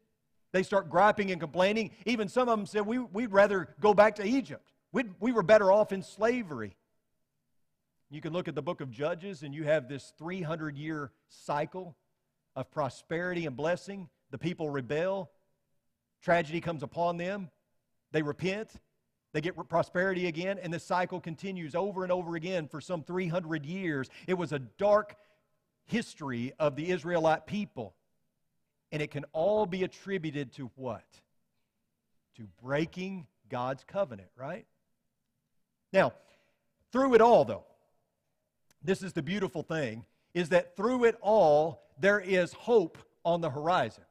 They 0.53 0.63
start 0.63 0.89
griping 0.89 1.31
and 1.31 1.39
complaining. 1.39 1.91
Even 2.07 2.29
some 2.29 2.49
of 2.49 2.59
them 2.59 2.65
said, 2.65 2.87
we, 2.87 2.99
We'd 2.99 3.33
rather 3.33 3.75
go 3.81 3.93
back 3.93 4.15
to 4.15 4.25
Egypt. 4.25 4.73
We'd, 4.93 5.11
we 5.21 5.31
were 5.31 5.43
better 5.43 5.71
off 5.71 5.93
in 5.93 6.03
slavery. 6.03 6.75
You 8.11 8.23
can 8.23 8.33
look 8.33 8.49
at 8.49 8.55
the 8.55 8.63
book 8.63 8.81
of 8.81 8.91
Judges, 8.91 9.43
and 9.43 9.55
you 9.55 9.65
have 9.65 9.89
this 9.89 10.15
300 10.17 10.75
year 10.79 11.13
cycle 11.29 11.95
of 12.57 12.71
prosperity 12.71 13.45
and 13.45 13.55
blessing. 13.55 14.09
The 14.31 14.39
people 14.39 14.71
rebel, 14.71 15.31
tragedy 16.23 16.63
comes 16.63 16.83
upon 16.83 17.19
them, 17.19 17.51
they 18.11 18.23
repent, 18.23 18.71
They 19.33 19.41
get 19.41 19.57
prosperity 19.69 20.27
again, 20.27 20.59
and 20.63 20.73
the 20.73 20.79
cycle 20.79 21.21
continues 21.21 21.75
over 21.75 22.03
and 22.03 22.13
over 22.13 22.37
again 22.37 22.69
for 22.69 22.81
some 22.81 23.03
300 23.03 23.65
years. 23.65 24.09
It 24.27 24.35
was 24.35 24.53
a 24.53 24.59
dark 24.59 25.17
history 25.87 26.53
of 26.59 26.77
the 26.77 26.91
Israelite 26.91 27.47
people. 27.47 27.95
And 28.91 29.01
it 29.01 29.11
can 29.11 29.25
all 29.33 29.65
be 29.65 29.85
attributed 29.85 30.53
to 30.55 30.71
what? 30.77 31.05
To 32.37 32.47
breaking 32.63 33.27
God's 33.49 33.85
covenant, 33.85 34.29
right? 34.37 34.67
Now, 35.93 36.13
through 36.93 37.15
it 37.15 37.23
all, 37.23 37.47
though, 37.47 37.65
this 38.83 39.03
is 39.03 39.15
the 39.15 39.23
beautiful 39.23 39.63
thing, 39.63 40.05
is 40.35 40.51
that 40.51 40.77
through 40.77 41.05
it 41.05 41.17
all, 41.23 41.83
there 41.99 42.21
is 42.21 42.53
hope 42.53 42.99
on 43.25 43.41
the 43.41 43.49
horizon. 43.49 44.05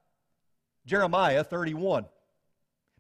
Jeremiah 0.86 1.44
31. 1.44 2.06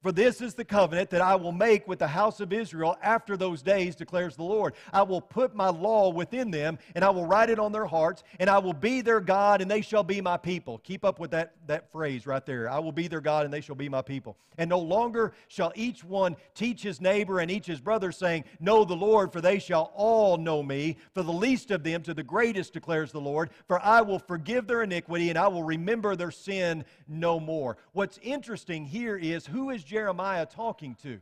For 0.00 0.12
this 0.12 0.40
is 0.40 0.54
the 0.54 0.64
covenant 0.64 1.10
that 1.10 1.20
I 1.20 1.34
will 1.34 1.50
make 1.50 1.88
with 1.88 1.98
the 1.98 2.06
house 2.06 2.38
of 2.38 2.52
Israel 2.52 2.96
after 3.02 3.36
those 3.36 3.62
days, 3.62 3.96
declares 3.96 4.36
the 4.36 4.44
Lord. 4.44 4.74
I 4.92 5.02
will 5.02 5.20
put 5.20 5.56
my 5.56 5.70
law 5.70 6.10
within 6.10 6.52
them, 6.52 6.78
and 6.94 7.04
I 7.04 7.10
will 7.10 7.26
write 7.26 7.50
it 7.50 7.58
on 7.58 7.72
their 7.72 7.84
hearts, 7.84 8.22
and 8.38 8.48
I 8.48 8.58
will 8.58 8.72
be 8.72 9.00
their 9.00 9.20
God, 9.20 9.60
and 9.60 9.68
they 9.68 9.80
shall 9.80 10.04
be 10.04 10.20
my 10.20 10.36
people. 10.36 10.78
Keep 10.84 11.04
up 11.04 11.18
with 11.18 11.32
that, 11.32 11.54
that 11.66 11.90
phrase 11.90 12.28
right 12.28 12.46
there. 12.46 12.70
I 12.70 12.78
will 12.78 12.92
be 12.92 13.08
their 13.08 13.20
God, 13.20 13.44
and 13.44 13.52
they 13.52 13.60
shall 13.60 13.74
be 13.74 13.88
my 13.88 14.02
people. 14.02 14.36
And 14.56 14.70
no 14.70 14.78
longer 14.78 15.32
shall 15.48 15.72
each 15.74 16.04
one 16.04 16.36
teach 16.54 16.82
his 16.82 17.00
neighbor 17.00 17.40
and 17.40 17.50
each 17.50 17.66
his 17.66 17.80
brother, 17.80 18.12
saying, 18.12 18.44
Know 18.60 18.84
the 18.84 18.94
Lord, 18.94 19.32
for 19.32 19.40
they 19.40 19.58
shall 19.58 19.92
all 19.96 20.36
know 20.36 20.62
me. 20.62 20.96
For 21.12 21.24
the 21.24 21.32
least 21.32 21.72
of 21.72 21.82
them 21.82 22.02
to 22.02 22.14
the 22.14 22.22
greatest, 22.22 22.72
declares 22.72 23.10
the 23.10 23.20
Lord. 23.20 23.50
For 23.66 23.80
I 23.80 24.00
will 24.02 24.18
forgive 24.20 24.68
their 24.68 24.82
iniquity, 24.82 25.28
and 25.28 25.38
I 25.38 25.48
will 25.48 25.64
remember 25.64 26.14
their 26.14 26.30
sin 26.30 26.84
no 27.08 27.40
more. 27.40 27.76
What's 27.92 28.18
interesting 28.22 28.84
here 28.84 29.16
is 29.16 29.46
who 29.46 29.70
is 29.70 29.84
Jeremiah 29.88 30.46
talking 30.46 30.96
to? 31.02 31.18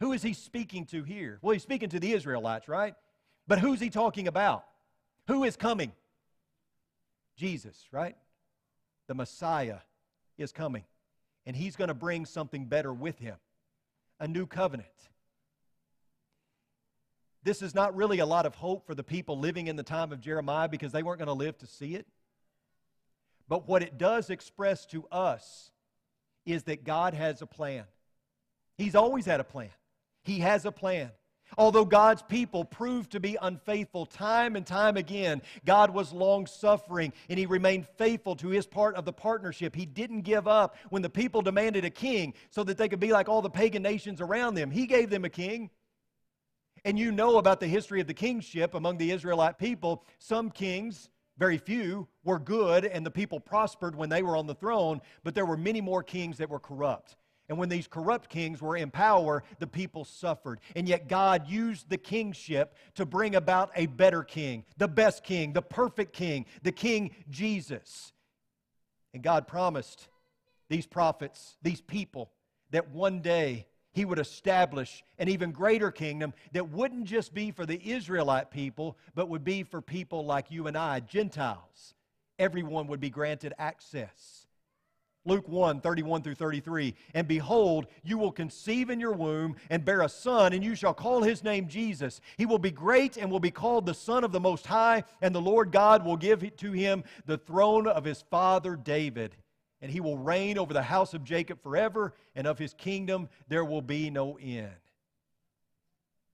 Who 0.00 0.12
is 0.12 0.22
he 0.22 0.32
speaking 0.32 0.86
to 0.86 1.02
here? 1.02 1.38
Well, 1.42 1.52
he's 1.52 1.62
speaking 1.62 1.88
to 1.90 2.00
the 2.00 2.12
Israelites, 2.12 2.68
right? 2.68 2.94
But 3.48 3.58
who's 3.58 3.80
he 3.80 3.90
talking 3.90 4.28
about? 4.28 4.64
Who 5.26 5.42
is 5.44 5.56
coming? 5.56 5.92
Jesus, 7.36 7.76
right? 7.90 8.16
The 9.08 9.14
Messiah 9.14 9.78
is 10.38 10.52
coming. 10.52 10.84
And 11.44 11.56
he's 11.56 11.76
going 11.76 11.88
to 11.88 11.94
bring 11.94 12.24
something 12.24 12.66
better 12.66 12.92
with 12.92 13.18
him 13.18 13.36
a 14.18 14.26
new 14.26 14.46
covenant. 14.46 14.88
This 17.42 17.62
is 17.62 17.74
not 17.74 17.94
really 17.94 18.20
a 18.20 18.26
lot 18.26 18.46
of 18.46 18.54
hope 18.54 18.86
for 18.86 18.94
the 18.94 19.04
people 19.04 19.38
living 19.38 19.66
in 19.66 19.76
the 19.76 19.82
time 19.82 20.10
of 20.10 20.20
Jeremiah 20.20 20.68
because 20.68 20.90
they 20.92 21.02
weren't 21.02 21.18
going 21.18 21.26
to 21.26 21.32
live 21.32 21.58
to 21.58 21.66
see 21.66 21.94
it. 21.94 22.06
But 23.48 23.68
what 23.68 23.82
it 23.82 23.98
does 23.98 24.30
express 24.30 24.86
to 24.86 25.06
us 25.12 25.70
is 26.46 26.62
that 26.64 26.84
God 26.84 27.12
has 27.12 27.42
a 27.42 27.46
plan. 27.46 27.84
He's 28.78 28.94
always 28.94 29.26
had 29.26 29.40
a 29.40 29.44
plan. 29.44 29.70
He 30.24 30.38
has 30.40 30.64
a 30.64 30.72
plan. 30.72 31.10
Although 31.56 31.84
God's 31.84 32.22
people 32.22 32.64
proved 32.64 33.12
to 33.12 33.20
be 33.20 33.38
unfaithful 33.40 34.04
time 34.04 34.56
and 34.56 34.66
time 34.66 34.96
again, 34.96 35.42
God 35.64 35.90
was 35.90 36.12
long 36.12 36.46
suffering 36.46 37.12
and 37.28 37.38
He 37.38 37.46
remained 37.46 37.86
faithful 37.96 38.34
to 38.36 38.48
His 38.48 38.66
part 38.66 38.96
of 38.96 39.04
the 39.04 39.12
partnership. 39.12 39.74
He 39.74 39.86
didn't 39.86 40.22
give 40.22 40.48
up 40.48 40.76
when 40.90 41.02
the 41.02 41.10
people 41.10 41.42
demanded 41.42 41.84
a 41.84 41.90
king 41.90 42.34
so 42.50 42.64
that 42.64 42.78
they 42.78 42.88
could 42.88 43.00
be 43.00 43.12
like 43.12 43.28
all 43.28 43.42
the 43.42 43.50
pagan 43.50 43.82
nations 43.82 44.20
around 44.20 44.54
them. 44.54 44.70
He 44.70 44.86
gave 44.86 45.08
them 45.08 45.24
a 45.24 45.30
king. 45.30 45.70
And 46.84 46.98
you 46.98 47.10
know 47.10 47.38
about 47.38 47.60
the 47.60 47.66
history 47.66 48.00
of 48.00 48.06
the 48.06 48.14
kingship 48.14 48.74
among 48.74 48.98
the 48.98 49.10
Israelite 49.10 49.58
people. 49.58 50.04
Some 50.18 50.50
kings 50.50 51.10
very 51.38 51.58
few 51.58 52.08
were 52.24 52.38
good 52.38 52.84
and 52.84 53.04
the 53.04 53.10
people 53.10 53.40
prospered 53.40 53.94
when 53.94 54.08
they 54.08 54.22
were 54.22 54.36
on 54.36 54.46
the 54.46 54.54
throne, 54.54 55.00
but 55.22 55.34
there 55.34 55.46
were 55.46 55.56
many 55.56 55.80
more 55.80 56.02
kings 56.02 56.38
that 56.38 56.48
were 56.48 56.58
corrupt. 56.58 57.16
And 57.48 57.58
when 57.58 57.68
these 57.68 57.86
corrupt 57.86 58.28
kings 58.28 58.60
were 58.60 58.76
in 58.76 58.90
power, 58.90 59.44
the 59.60 59.66
people 59.66 60.04
suffered. 60.04 60.60
And 60.74 60.88
yet 60.88 61.08
God 61.08 61.48
used 61.48 61.88
the 61.88 61.98
kingship 61.98 62.74
to 62.96 63.06
bring 63.06 63.36
about 63.36 63.70
a 63.76 63.86
better 63.86 64.24
king, 64.24 64.64
the 64.78 64.88
best 64.88 65.22
king, 65.22 65.52
the 65.52 65.62
perfect 65.62 66.12
king, 66.12 66.46
the 66.62 66.72
king 66.72 67.12
Jesus. 67.30 68.12
And 69.14 69.22
God 69.22 69.46
promised 69.46 70.08
these 70.68 70.86
prophets, 70.86 71.56
these 71.62 71.80
people, 71.80 72.32
that 72.70 72.90
one 72.90 73.20
day 73.20 73.66
he 73.96 74.04
would 74.04 74.18
establish 74.18 75.02
an 75.18 75.30
even 75.30 75.52
greater 75.52 75.90
kingdom 75.90 76.34
that 76.52 76.68
wouldn't 76.68 77.06
just 77.06 77.32
be 77.32 77.50
for 77.50 77.64
the 77.64 77.80
Israelite 77.82 78.50
people, 78.50 78.98
but 79.14 79.30
would 79.30 79.42
be 79.42 79.62
for 79.62 79.80
people 79.80 80.26
like 80.26 80.50
you 80.50 80.66
and 80.66 80.76
I, 80.76 81.00
Gentiles. 81.00 81.94
Everyone 82.38 82.88
would 82.88 83.00
be 83.00 83.08
granted 83.08 83.54
access. 83.58 84.46
Luke 85.24 85.48
1 85.48 85.80
31 85.80 86.22
through 86.22 86.34
33. 86.34 86.94
And 87.14 87.26
behold, 87.26 87.86
you 88.04 88.18
will 88.18 88.32
conceive 88.32 88.90
in 88.90 89.00
your 89.00 89.14
womb 89.14 89.56
and 89.70 89.82
bear 89.82 90.02
a 90.02 90.10
son, 90.10 90.52
and 90.52 90.62
you 90.62 90.74
shall 90.74 90.92
call 90.92 91.22
his 91.22 91.42
name 91.42 91.66
Jesus. 91.66 92.20
He 92.36 92.44
will 92.44 92.58
be 92.58 92.70
great 92.70 93.16
and 93.16 93.30
will 93.30 93.40
be 93.40 93.50
called 93.50 93.86
the 93.86 93.94
Son 93.94 94.24
of 94.24 94.30
the 94.30 94.38
Most 94.38 94.66
High, 94.66 95.04
and 95.22 95.34
the 95.34 95.40
Lord 95.40 95.72
God 95.72 96.04
will 96.04 96.18
give 96.18 96.54
to 96.54 96.72
him 96.72 97.02
the 97.24 97.38
throne 97.38 97.86
of 97.86 98.04
his 98.04 98.20
father 98.20 98.76
David 98.76 99.36
and 99.80 99.90
he 99.90 100.00
will 100.00 100.16
reign 100.16 100.58
over 100.58 100.72
the 100.72 100.82
house 100.82 101.14
of 101.14 101.24
Jacob 101.24 101.62
forever, 101.62 102.14
and 102.34 102.46
of 102.46 102.58
his 102.58 102.74
kingdom 102.74 103.28
there 103.48 103.64
will 103.64 103.82
be 103.82 104.10
no 104.10 104.38
end. 104.38 104.70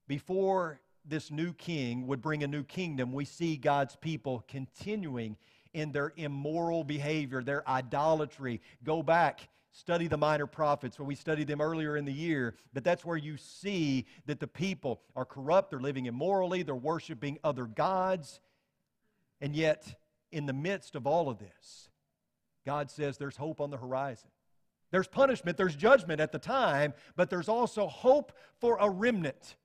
Before 0.07 0.81
this 1.05 1.31
new 1.31 1.52
king 1.52 2.07
would 2.07 2.22
bring 2.22 2.42
a 2.42 2.46
new 2.46 2.62
kingdom, 2.62 3.12
we 3.12 3.24
see 3.24 3.57
God's 3.57 3.96
people 3.96 4.44
continuing 4.48 5.37
in 5.74 5.90
their 5.92 6.12
immoral 6.16 6.85
behavior, 6.85 7.42
their 7.42 7.68
idolatry. 7.68 8.61
Go 8.85 9.02
back, 9.02 9.48
study 9.72 10.07
the 10.07 10.18
minor 10.18 10.46
prophets, 10.46 10.98
where 10.98 11.07
we 11.07 11.14
studied 11.14 11.48
them 11.48 11.61
earlier 11.61 11.96
in 11.96 12.05
the 12.05 12.12
year, 12.12 12.55
but 12.72 12.85
that's 12.85 13.05
where 13.05 13.16
you 13.16 13.37
see 13.37 14.07
that 14.26 14.38
the 14.38 14.46
people 14.46 15.00
are 15.16 15.24
corrupt, 15.24 15.70
they're 15.70 15.81
living 15.81 16.07
immorally, 16.07 16.62
they're 16.62 16.74
worshiping 16.74 17.38
other 17.42 17.64
gods. 17.64 18.40
And 19.40 19.57
yet, 19.57 19.94
in 20.31 20.46
the 20.46 20.52
midst 20.52 20.94
of 20.94 21.07
all 21.07 21.28
of 21.28 21.38
this, 21.38 21.88
God 22.64 22.90
says 22.90 23.18
there's 23.18 23.37
hope 23.37 23.61
on 23.61 23.70
the 23.70 23.77
horizon. 23.77 24.29
There's 24.90 25.09
punishment, 25.09 25.57
there's 25.57 25.75
judgment 25.75 26.20
at 26.20 26.33
the 26.33 26.38
time, 26.38 26.92
but 27.16 27.31
there's 27.31 27.48
also 27.48 27.87
hope 27.87 28.33
for 28.61 28.77
a 28.79 28.88
remnant. 28.90 29.57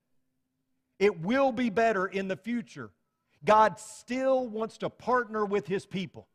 It 1.00 1.20
will 1.22 1.52
be 1.52 1.70
better 1.70 2.08
in 2.08 2.28
the 2.28 2.38
future. 2.38 2.90
God 3.44 3.80
still 3.80 4.48
wants 4.48 4.78
to 4.80 4.90
partner 4.90 5.46
with 5.46 5.68
His 5.68 5.86
people. 5.86 6.28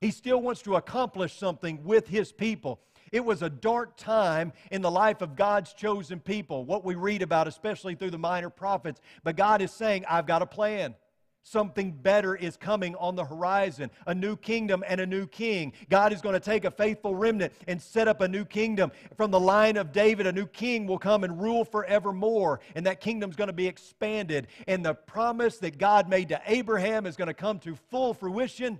He 0.00 0.10
still 0.12 0.40
wants 0.40 0.62
to 0.62 0.76
accomplish 0.76 1.36
something 1.36 1.82
with 1.84 2.06
His 2.06 2.32
people. 2.32 2.80
It 3.10 3.24
was 3.24 3.42
a 3.42 3.50
dark 3.50 3.96
time 3.96 4.52
in 4.70 4.80
the 4.80 4.90
life 4.90 5.22
of 5.22 5.34
God's 5.34 5.72
chosen 5.74 6.20
people, 6.20 6.64
what 6.64 6.84
we 6.84 6.94
read 6.94 7.22
about, 7.22 7.48
especially 7.48 7.94
through 7.94 8.10
the 8.10 8.18
minor 8.18 8.50
prophets. 8.50 9.00
But 9.24 9.36
God 9.36 9.60
is 9.60 9.72
saying, 9.72 10.04
I've 10.08 10.26
got 10.26 10.42
a 10.42 10.46
plan. 10.46 10.94
Something 11.42 11.92
better 11.92 12.36
is 12.36 12.56
coming 12.58 12.94
on 12.96 13.16
the 13.16 13.24
horizon 13.24 13.90
a 14.06 14.14
new 14.14 14.36
kingdom 14.36 14.84
and 14.86 15.00
a 15.00 15.06
new 15.06 15.26
king. 15.26 15.72
God 15.88 16.12
is 16.12 16.20
going 16.20 16.34
to 16.34 16.40
take 16.40 16.64
a 16.64 16.70
faithful 16.70 17.14
remnant 17.14 17.54
and 17.66 17.80
set 17.80 18.06
up 18.06 18.20
a 18.20 18.28
new 18.28 18.44
kingdom. 18.44 18.92
From 19.16 19.30
the 19.30 19.40
line 19.40 19.78
of 19.78 19.90
David, 19.92 20.26
a 20.26 20.32
new 20.32 20.46
king 20.46 20.86
will 20.86 20.98
come 20.98 21.24
and 21.24 21.40
rule 21.40 21.64
forevermore, 21.64 22.60
and 22.74 22.84
that 22.86 23.00
kingdom 23.00 23.30
is 23.30 23.36
going 23.36 23.48
to 23.48 23.54
be 23.54 23.66
expanded. 23.66 24.48
And 24.66 24.84
the 24.84 24.94
promise 24.94 25.56
that 25.58 25.78
God 25.78 26.08
made 26.08 26.28
to 26.28 26.42
Abraham 26.46 27.06
is 27.06 27.16
going 27.16 27.28
to 27.28 27.34
come 27.34 27.58
to 27.60 27.74
full 27.90 28.12
fruition. 28.12 28.78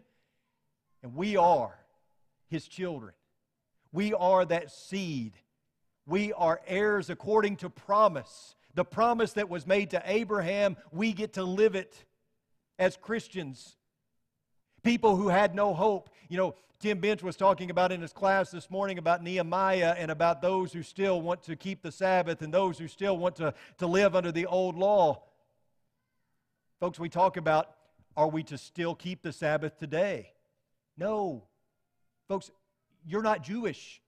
And 1.03 1.15
we 1.15 1.37
are 1.37 1.75
his 2.49 2.69
children. 2.69 3.15
We 3.93 4.13
are 4.13 4.45
that 4.45 4.71
seed. 4.71 5.33
We 6.07 6.33
are 6.35 6.61
heirs 6.67 7.09
according 7.09 7.57
to 7.57 7.71
promise. 7.71 8.57
The 8.75 8.85
promise 8.85 9.33
that 9.35 9.49
was 9.49 9.67
made 9.67 9.91
to 9.91 10.03
Abraham, 10.05 10.77
we 10.93 11.13
get 11.13 11.35
to 11.35 11.43
live 11.43 11.75
it 11.75 12.05
as 12.79 12.97
Christians. 12.97 13.77
People 14.83 15.17
who 15.17 15.29
had 15.29 15.55
no 15.55 15.75
hope. 15.75 16.11
You 16.29 16.37
know, 16.37 16.55
Tim 16.81 17.01
Bench 17.01 17.23
was 17.23 17.37
talking 17.37 17.71
about 17.71 17.91
in 17.91 18.01
his 18.01 18.13
class 18.13 18.51
this 18.51 18.71
morning 18.71 18.99
about 18.99 19.23
Nehemiah 19.23 19.95
and 19.99 20.11
about 20.11 20.41
those 20.41 20.73
who 20.73 20.83
still 20.83 21.21
want 21.21 21.43
to 21.45 21.57
keep 21.57 21.83
the 21.83 21.91
Sabbath 21.91 22.41
and 22.43 22.55
those 22.55 22.79
who 22.79 22.87
still 22.87 23.19
want 23.19 23.37
to, 23.37 23.53
to 23.79 23.87
live 23.87 24.15
under 24.15 24.31
the 24.31 24.47
old 24.47 24.77
law. 24.77 25.23
Folks, 26.79 26.99
we 26.99 27.09
talk 27.09 27.37
about 27.37 27.75
are 28.17 28.29
we 28.29 28.43
to 28.45 28.59
still 28.59 28.95
keep 28.95 29.23
the 29.23 29.33
Sabbath 29.33 29.77
today? 29.79 30.33
No. 30.97 31.45
Folks, 32.29 32.51
you're 33.05 33.23
not 33.23 33.43
Jewish. 33.43 34.01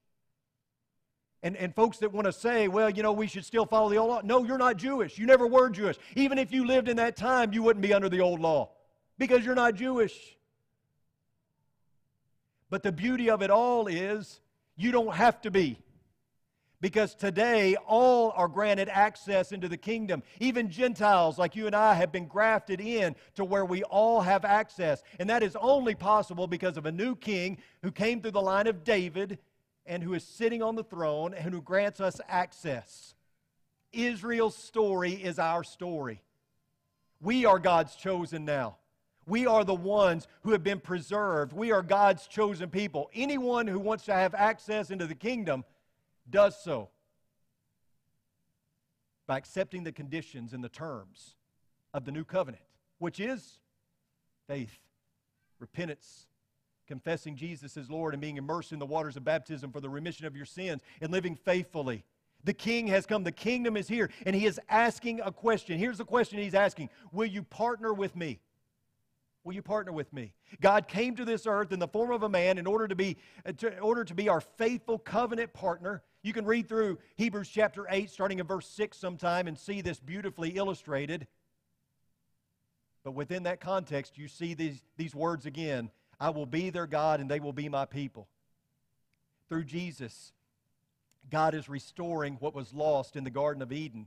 And, 1.43 1.57
and 1.57 1.75
folks 1.75 1.99
that 1.99 2.13
want 2.13 2.27
to 2.27 2.33
say, 2.33 2.69
well, 2.69 2.91
you 2.91 3.03
know, 3.03 3.13
we 3.13 3.27
should 3.27 3.45
still 3.45 3.65
follow 3.65 3.89
the 3.89 3.97
old 3.97 4.11
law. 4.11 4.21
No, 4.23 4.45
you're 4.45 4.59
not 4.59 4.77
Jewish. 4.77 5.19
You 5.19 5.27
never 5.27 5.47
were 5.47 5.71
Jewish. 5.71 5.97
Even 6.15 6.39
if 6.39 6.53
you 6.53 6.67
lived 6.67 6.89
in 6.89 6.99
that 6.99 7.17
time, 7.17 7.53
you 7.53 7.63
wouldn't 7.63 7.83
be 7.83 7.95
under 7.95 8.11
the 8.11 8.21
old 8.21 8.41
law 8.41 8.71
because 9.19 9.45
you're 9.45 9.55
not 9.55 9.75
Jewish. 9.75 10.37
But 12.69 12.83
the 12.83 12.93
beauty 12.93 13.31
of 13.31 13.43
it 13.43 13.51
all 13.51 13.87
is 13.87 14.41
you 14.77 14.93
don't 14.93 15.15
have 15.15 15.41
to 15.43 15.51
be. 15.51 15.79
Because 16.83 17.15
today, 17.15 17.77
all 17.87 18.33
are 18.35 18.49
granted 18.49 18.89
access 18.89 19.53
into 19.53 19.69
the 19.69 19.77
kingdom. 19.77 20.23
Even 20.41 20.71
Gentiles 20.71 21.39
like 21.39 21.55
you 21.55 21.67
and 21.67 21.77
I 21.77 21.93
have 21.93 22.11
been 22.11 22.27
grafted 22.27 22.81
in 22.81 23.17
to 23.35 23.45
where 23.45 23.67
we 23.67 23.83
all 23.85 24.23
have 24.23 24.47
access. 24.47 25.03
And 25.19 25.29
that 25.29 25.43
is 25.43 25.57
only 25.61 25.95
possible 25.95 26.47
because 26.47 26.79
of 26.79 26.87
a 26.87 26.93
new 26.93 27.17
king 27.17 27.59
who 27.83 27.91
came 27.91 28.23
through 28.23 28.31
the 28.31 28.41
line 28.41 28.67
of 28.67 28.83
David 28.83 29.39
and 29.91 30.05
who 30.05 30.15
is 30.15 30.23
sitting 30.23 30.63
on 30.63 30.77
the 30.77 30.85
throne 30.85 31.35
and 31.35 31.53
who 31.53 31.61
grants 31.61 32.01
us 32.01 32.21
access. 32.29 33.17
Israel's 33.93 34.57
story 34.57 35.15
is 35.15 35.41
our 35.41 35.65
story. 35.65 36.23
We 37.21 37.45
are 37.45 37.59
God's 37.59 37.97
chosen 37.97 38.45
now. 38.45 38.77
We 39.27 39.49
are 39.49 39.65
the 39.65 39.75
ones 39.75 40.29
who 40.43 40.53
have 40.53 40.63
been 40.63 40.79
preserved. 40.79 41.53
We 41.53 41.73
are 41.73 41.83
God's 41.83 42.29
chosen 42.29 42.71
people. 42.71 43.11
Anyone 43.13 43.67
who 43.67 43.81
wants 43.81 44.05
to 44.05 44.13
have 44.13 44.33
access 44.33 44.93
into 44.93 45.09
the 45.09 45.15
kingdom 45.17 45.65
does 46.31 46.57
so 46.63 46.91
by 49.27 49.39
accepting 49.39 49.83
the 49.83 49.93
conditions 49.93 50.53
and 50.53 50.63
the 50.63 50.69
terms 50.69 51.35
of 51.93 52.05
the 52.05 52.13
new 52.13 52.25
covenant, 52.25 52.63
which 52.99 53.19
is 53.19 53.59
faith, 54.47 54.79
repentance, 55.59 56.27
confessing 56.91 57.37
Jesus 57.37 57.77
as 57.77 57.89
Lord, 57.89 58.15
and 58.15 58.21
being 58.21 58.37
immersed 58.37 58.73
in 58.73 58.81
the 58.81 58.85
waters 58.85 59.17
of 59.17 59.23
baptism 59.23 59.71
for 59.71 59.81
the 59.81 59.89
remission 59.89 60.27
of 60.27 60.35
your 60.35 60.45
sins, 60.45 60.83
and 61.01 61.13
living 61.13 61.37
faithfully. 61.37 62.03
The 62.43 62.53
king 62.53 62.89
has 62.89 63.07
come, 63.07 63.23
the 63.23 63.31
kingdom 63.31 63.77
is 63.77 63.87
here, 63.87 64.11
and 64.27 64.35
he 64.35 64.45
is 64.45 64.59
asking 64.69 65.21
a 65.21 65.31
question. 65.31 65.79
Here's 65.79 65.99
the 65.99 66.05
question 66.05 66.41
he's 66.41 66.53
asking 66.53 66.91
Will 67.13 67.27
you 67.27 67.45
partner 67.45 67.95
with 67.95 68.17
me? 68.17 68.41
Will 69.45 69.55
you 69.55 69.63
partner 69.63 69.93
with 69.93 70.13
me? 70.13 70.33
God 70.61 70.89
came 70.89 71.15
to 71.15 71.25
this 71.25 71.47
earth 71.47 71.71
in 71.71 71.79
the 71.79 71.87
form 71.87 72.11
of 72.11 72.25
a 72.25 72.29
man 72.29 72.59
in 72.59 72.67
order 72.67 72.89
to 72.89 72.97
be, 72.97 73.17
uh, 73.47 73.53
in 73.63 73.79
order 73.79 74.03
to 74.03 74.15
be 74.15 74.29
our 74.29 74.41
faithful 74.41 74.99
covenant 74.99 75.53
partner. 75.53 76.03
You 76.25 76.33
can 76.33 76.45
read 76.45 76.69
through 76.69 76.99
Hebrews 77.15 77.49
chapter 77.49 77.87
8, 77.89 78.11
starting 78.11 78.41
in 78.41 78.47
verse 78.49 78.67
6 78.67 78.97
sometime, 78.99 79.47
and 79.47 79.57
see 79.57 79.81
this 79.81 80.01
beautifully 80.01 80.51
illustrated. 80.51 81.29
But 83.05 83.13
within 83.13 83.45
that 83.45 83.61
context, 83.61 84.19
you 84.19 84.27
see 84.27 84.55
these, 84.55 84.83
these 84.97 85.15
words 85.15 85.47
again 85.47 85.91
I 86.21 86.31
will 86.31 86.47
be 86.47 86.71
their 86.71 86.87
God, 86.87 87.21
and 87.21 87.31
they 87.31 87.41
will 87.41 87.53
be 87.53 87.69
my 87.69 87.87
people. 87.87 88.29
Through 89.49 89.65
Jesus, 89.65 90.33
God 91.31 91.55
is 91.55 91.69
restoring 91.69 92.37
what 92.41 92.55
was 92.55 92.75
lost 92.75 93.17
in 93.17 93.25
the 93.25 93.31
Garden 93.31 93.63
of 93.63 93.73
Eden. 93.73 94.07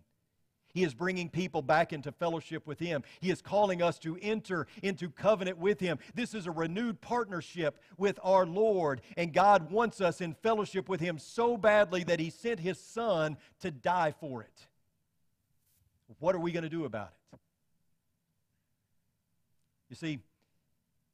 He 0.73 0.83
is 0.83 0.93
bringing 0.93 1.29
people 1.29 1.61
back 1.61 1.93
into 1.93 2.11
fellowship 2.11 2.65
with 2.65 2.79
Him. 2.79 3.03
He 3.19 3.29
is 3.29 3.41
calling 3.41 3.81
us 3.83 3.99
to 3.99 4.17
enter 4.21 4.67
into 4.81 5.09
covenant 5.09 5.59
with 5.59 5.79
Him. 5.79 5.99
This 6.15 6.33
is 6.33 6.47
a 6.47 6.51
renewed 6.51 6.99
partnership 6.99 7.79
with 7.97 8.19
our 8.23 8.45
Lord, 8.45 9.01
and 9.15 9.33
God 9.33 9.71
wants 9.71 10.01
us 10.01 10.19
in 10.19 10.33
fellowship 10.33 10.89
with 10.89 10.99
Him 10.99 11.19
so 11.19 11.57
badly 11.57 12.03
that 12.05 12.19
He 12.19 12.31
sent 12.31 12.59
His 12.59 12.79
Son 12.79 13.37
to 13.59 13.69
die 13.69 14.13
for 14.19 14.41
it. 14.41 14.67
What 16.19 16.35
are 16.35 16.39
we 16.39 16.51
going 16.51 16.63
to 16.63 16.69
do 16.69 16.85
about 16.85 17.09
it? 17.33 17.39
You 19.89 19.95
see, 19.95 20.19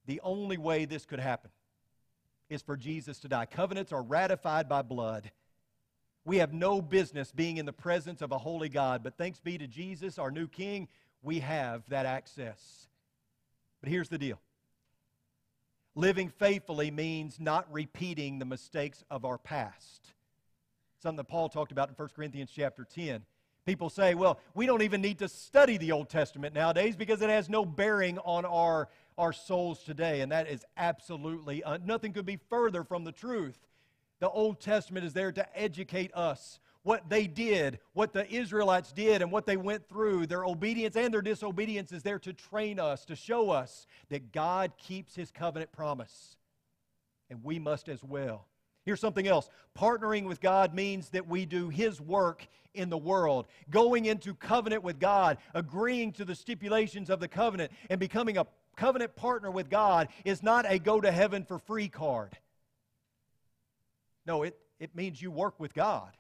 the 0.10 0.20
only 0.24 0.58
way 0.58 0.86
this 0.86 1.06
could 1.06 1.20
happen 1.20 1.52
is 2.50 2.64
for 2.64 2.76
Jesus 2.76 3.20
to 3.20 3.28
die. 3.28 3.46
Covenants 3.46 3.92
are 3.94 4.02
ratified 4.02 4.68
by 4.68 4.82
blood. 4.82 5.30
We 6.26 6.38
have 6.38 6.52
no 6.52 6.82
business 6.82 7.32
being 7.32 7.58
in 7.58 7.68
the 7.68 7.74
presence 7.74 8.24
of 8.24 8.32
a 8.32 8.38
holy 8.40 8.70
God, 8.70 9.04
but 9.04 9.20
thanks 9.20 9.40
be 9.40 9.60
to 9.60 9.68
Jesus, 9.68 10.18
our 10.18 10.32
new 10.32 10.48
King, 10.48 10.88
we 11.22 11.42
have 11.42 11.84
that 11.90 12.08
access. 12.08 12.88
But 13.82 13.90
here's 13.92 14.10
the 14.10 14.18
deal 14.18 14.40
living 15.94 16.30
faithfully 16.30 16.90
means 16.90 17.40
not 17.40 17.72
repeating 17.72 18.40
the 18.40 18.46
mistakes 18.46 19.04
of 19.12 19.26
our 19.26 19.38
past. 19.38 20.08
Something 21.04 21.18
that 21.18 21.28
Paul 21.28 21.50
talked 21.50 21.72
about 21.72 21.90
in 21.90 21.94
1 21.94 22.10
Corinthians 22.16 22.50
chapter 22.52 22.84
10. 22.84 23.22
People 23.70 23.92
say, 23.92 24.16
well, 24.16 24.40
we 24.56 24.66
don't 24.66 24.82
even 24.82 25.00
need 25.00 25.20
to 25.20 25.30
study 25.30 25.78
the 25.78 25.92
Old 25.92 26.10
Testament 26.10 26.56
nowadays 26.56 26.96
because 26.96 27.22
it 27.22 27.30
has 27.30 27.50
no 27.50 27.64
bearing 27.64 28.18
on 28.20 28.44
our, 28.44 28.90
our 29.20 29.34
souls 29.34 29.84
today. 29.84 30.22
And 30.22 30.32
that 30.32 30.48
is 30.48 30.66
absolutely, 30.78 31.64
uh, 31.64 31.78
nothing 31.86 32.14
could 32.14 32.26
be 32.26 32.40
further 32.50 32.84
from 32.84 33.04
the 33.04 33.12
truth. 33.12 33.60
The 34.20 34.30
Old 34.30 34.60
Testament 34.60 35.06
is 35.06 35.14
there 35.14 35.32
to 35.32 35.60
educate 35.60 36.12
us. 36.16 36.60
What 36.84 37.10
they 37.10 37.28
did, 37.28 37.80
what 37.94 38.14
the 38.14 38.30
Israelites 38.34 38.94
did, 38.94 39.22
and 39.22 39.32
what 39.32 39.46
they 39.46 39.58
went 39.58 39.88
through, 39.88 40.28
their 40.28 40.46
obedience 40.46 40.96
and 40.96 41.14
their 41.14 41.22
disobedience 41.22 41.92
is 41.92 42.04
there 42.04 42.20
to 42.20 42.34
train 42.34 42.80
us, 42.80 43.06
to 43.06 43.16
show 43.16 43.50
us 43.50 43.86
that 44.10 44.32
God 44.32 44.72
keeps 44.78 45.16
his 45.16 45.30
covenant 45.30 45.72
promise. 45.74 46.38
And 47.30 47.44
we 47.44 47.60
must 47.60 47.90
as 47.90 48.04
well. 48.04 48.48
Here's 48.86 49.00
something 49.00 49.28
else. 49.28 49.50
Partnering 49.78 50.24
with 50.24 50.42
God 50.42 50.74
means 50.74 51.10
that 51.10 51.28
we 51.28 51.46
do 51.46 51.70
His 51.70 52.02
work 52.02 52.48
in 52.74 52.90
the 52.90 52.98
world. 52.98 53.46
Going 53.70 54.06
into 54.06 54.34
covenant 54.34 54.84
with 54.84 55.00
God, 55.00 55.38
agreeing 55.54 56.12
to 56.14 56.26
the 56.26 56.34
stipulations 56.34 57.10
of 57.10 57.20
the 57.20 57.28
covenant, 57.28 57.72
and 57.90 58.00
becoming 58.00 58.38
a 58.38 58.48
covenant 58.80 59.16
partner 59.16 59.52
with 59.52 59.70
God 59.70 60.08
is 60.24 60.42
not 60.42 60.66
a 60.68 60.80
go 60.80 61.02
to 61.02 61.12
heaven 61.12 61.44
for 61.44 61.60
free 61.60 61.90
card. 61.90 62.38
No, 64.26 64.44
it, 64.44 64.58
it 64.80 64.96
means 64.96 65.22
you 65.22 65.32
work 65.32 65.60
with 65.60 65.74
God. 65.74 66.16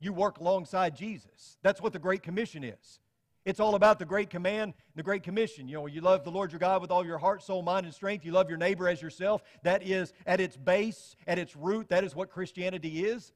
You 0.00 0.12
work 0.12 0.38
alongside 0.38 0.96
Jesus. 0.96 1.56
That's 1.62 1.80
what 1.80 1.92
the 1.92 1.98
Great 1.98 2.22
Commission 2.22 2.64
is. 2.64 3.00
It's 3.44 3.60
all 3.60 3.76
about 3.76 3.98
the 3.98 4.04
Great 4.04 4.28
Command, 4.28 4.74
the 4.94 5.02
Great 5.02 5.22
Commission. 5.22 5.68
You 5.68 5.76
know, 5.76 5.86
you 5.86 6.00
love 6.00 6.24
the 6.24 6.30
Lord 6.30 6.52
your 6.52 6.58
God 6.58 6.82
with 6.82 6.90
all 6.90 7.06
your 7.06 7.18
heart, 7.18 7.42
soul, 7.42 7.62
mind, 7.62 7.86
and 7.86 7.94
strength. 7.94 8.24
You 8.24 8.32
love 8.32 8.48
your 8.48 8.58
neighbor 8.58 8.88
as 8.88 9.00
yourself. 9.00 9.42
That 9.62 9.82
is, 9.82 10.12
at 10.26 10.40
its 10.40 10.56
base, 10.56 11.16
at 11.26 11.38
its 11.38 11.56
root, 11.56 11.88
that 11.88 12.04
is 12.04 12.14
what 12.14 12.30
Christianity 12.30 13.04
is. 13.04 13.32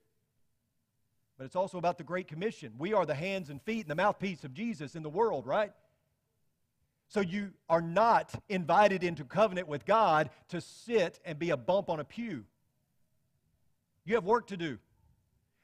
But 1.38 1.44
it's 1.44 1.56
also 1.56 1.78
about 1.78 1.96
the 1.96 2.04
Great 2.04 2.28
Commission. 2.28 2.72
We 2.76 2.92
are 2.92 3.06
the 3.06 3.14
hands 3.14 3.50
and 3.50 3.62
feet 3.62 3.82
and 3.82 3.90
the 3.90 3.94
mouthpiece 3.94 4.44
of 4.44 4.52
Jesus 4.52 4.96
in 4.96 5.02
the 5.02 5.08
world, 5.08 5.46
right? 5.46 5.72
So 7.12 7.20
you 7.20 7.52
are 7.68 7.82
not 7.82 8.32
invited 8.48 9.04
into 9.04 9.22
covenant 9.22 9.68
with 9.68 9.84
God 9.84 10.30
to 10.48 10.62
sit 10.62 11.20
and 11.26 11.38
be 11.38 11.50
a 11.50 11.58
bump 11.58 11.90
on 11.90 12.00
a 12.00 12.04
pew. 12.04 12.46
You 14.06 14.14
have 14.14 14.24
work 14.24 14.46
to 14.46 14.56
do. 14.56 14.78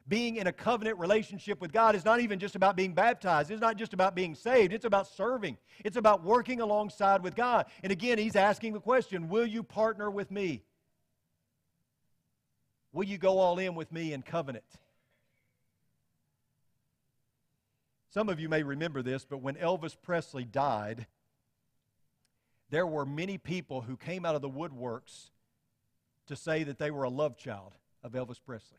Being 0.07 0.37
in 0.37 0.47
a 0.47 0.53
covenant 0.53 0.99
relationship 0.99 1.59
with 1.59 1.73
God 1.73 1.95
is 1.95 2.05
not 2.05 2.21
even 2.21 2.39
just 2.39 2.55
about 2.55 2.77
being 2.77 2.93
baptized. 2.93 3.51
It's 3.51 3.63
not 3.63 3.79
just 3.79 3.95
about 3.95 4.15
being 4.15 4.35
saved. 4.35 4.75
It's 4.75 4.85
about 4.85 5.07
serving. 5.07 5.57
It's 5.87 5.97
about 5.97 6.23
working 6.23 6.61
alongside 6.61 7.23
with 7.23 7.35
God. 7.35 7.65
And 7.83 7.91
again, 7.91 8.19
he's 8.19 8.37
asking 8.37 8.75
the 8.75 8.81
question 8.81 9.31
Will 9.31 9.47
you 9.47 9.63
partner 9.63 10.11
with 10.11 10.31
me? 10.31 10.65
Will 12.93 13.05
you 13.05 13.17
go 13.17 13.39
all 13.39 13.59
in 13.59 13.75
with 13.75 13.91
me 13.91 14.13
in 14.13 14.21
covenant? 14.21 14.65
Some 18.11 18.29
of 18.29 18.39
you 18.39 18.51
may 18.51 18.63
remember 18.63 19.01
this, 19.01 19.25
but 19.25 19.41
when 19.41 19.55
Elvis 19.55 19.97
Presley 20.01 20.45
died, 20.45 21.07
there 22.71 22.87
were 22.87 23.07
many 23.07 23.39
people 23.39 23.81
who 23.81 23.97
came 23.97 24.25
out 24.25 24.35
of 24.35 24.43
the 24.43 24.51
woodworks 24.51 25.31
to 26.27 26.37
say 26.37 26.65
that 26.65 26.79
they 26.79 26.91
were 26.91 27.05
a 27.05 27.09
love 27.09 27.37
child 27.37 27.73
of 28.03 28.13
Elvis 28.13 28.41
Presley. 28.45 28.79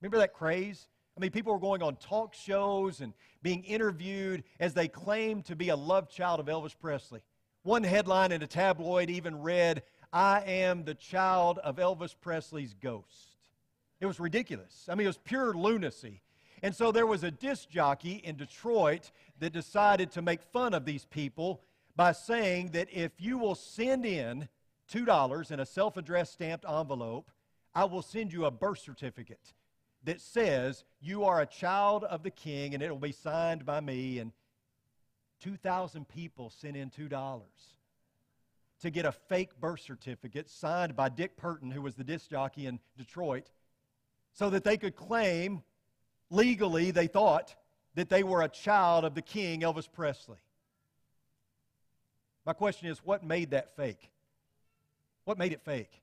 Remember 0.00 0.18
that 0.18 0.34
craze? 0.34 0.88
I 1.16 1.20
mean, 1.20 1.30
people 1.30 1.52
were 1.52 1.60
going 1.60 1.82
on 1.82 1.96
talk 1.96 2.34
shows 2.34 3.00
and 3.00 3.12
being 3.42 3.62
interviewed 3.64 4.44
as 4.58 4.74
they 4.74 4.88
claimed 4.88 5.44
to 5.46 5.56
be 5.56 5.68
a 5.68 5.76
love 5.76 6.10
child 6.10 6.40
of 6.40 6.46
Elvis 6.46 6.74
Presley. 6.78 7.20
One 7.62 7.84
headline 7.84 8.32
in 8.32 8.42
a 8.42 8.46
tabloid 8.46 9.08
even 9.08 9.40
read, 9.40 9.82
I 10.12 10.40
am 10.40 10.84
the 10.84 10.94
child 10.94 11.58
of 11.60 11.76
Elvis 11.76 12.14
Presley's 12.20 12.74
ghost. 12.74 13.38
It 14.00 14.06
was 14.06 14.20
ridiculous. 14.20 14.86
I 14.88 14.94
mean, 14.94 15.06
it 15.06 15.08
was 15.08 15.18
pure 15.18 15.54
lunacy. 15.54 16.20
And 16.62 16.74
so 16.74 16.92
there 16.92 17.06
was 17.06 17.24
a 17.24 17.30
disc 17.30 17.68
jockey 17.70 18.20
in 18.24 18.36
Detroit 18.36 19.10
that 19.38 19.52
decided 19.52 20.10
to 20.12 20.22
make 20.22 20.42
fun 20.42 20.74
of 20.74 20.84
these 20.84 21.04
people 21.06 21.62
by 21.96 22.12
saying 22.12 22.70
that 22.70 22.88
if 22.92 23.12
you 23.18 23.38
will 23.38 23.54
send 23.54 24.04
in 24.04 24.48
$2 24.92 25.50
in 25.50 25.60
a 25.60 25.66
self 25.66 25.96
addressed 25.96 26.32
stamped 26.34 26.64
envelope, 26.68 27.30
I 27.74 27.84
will 27.84 28.02
send 28.02 28.32
you 28.32 28.44
a 28.44 28.50
birth 28.50 28.78
certificate 28.78 29.52
that 30.04 30.20
says 30.20 30.84
you 31.00 31.24
are 31.24 31.40
a 31.40 31.46
child 31.46 32.04
of 32.04 32.22
the 32.22 32.30
king 32.30 32.74
and 32.74 32.82
it 32.82 32.90
will 32.90 32.98
be 32.98 33.12
signed 33.12 33.64
by 33.64 33.80
me. 33.80 34.18
And 34.18 34.32
2,000 35.40 36.06
people 36.08 36.50
sent 36.50 36.76
in 36.76 36.90
$2 36.90 37.40
to 38.80 38.90
get 38.90 39.04
a 39.04 39.12
fake 39.12 39.58
birth 39.60 39.80
certificate 39.80 40.50
signed 40.50 40.94
by 40.94 41.08
Dick 41.08 41.36
Burton, 41.36 41.70
who 41.70 41.82
was 41.82 41.94
the 41.94 42.04
disc 42.04 42.30
jockey 42.30 42.66
in 42.66 42.78
Detroit, 42.98 43.50
so 44.32 44.50
that 44.50 44.64
they 44.64 44.76
could 44.76 44.96
claim 44.96 45.62
legally, 46.30 46.90
they 46.90 47.06
thought, 47.06 47.54
that 47.94 48.08
they 48.08 48.22
were 48.22 48.42
a 48.42 48.48
child 48.48 49.04
of 49.04 49.14
the 49.14 49.22
king, 49.22 49.60
Elvis 49.60 49.90
Presley. 49.90 50.43
My 52.46 52.52
question 52.52 52.88
is 52.88 52.98
what 52.98 53.24
made 53.24 53.50
that 53.50 53.74
fake? 53.76 54.10
What 55.24 55.38
made 55.38 55.52
it 55.52 55.62
fake? 55.64 56.02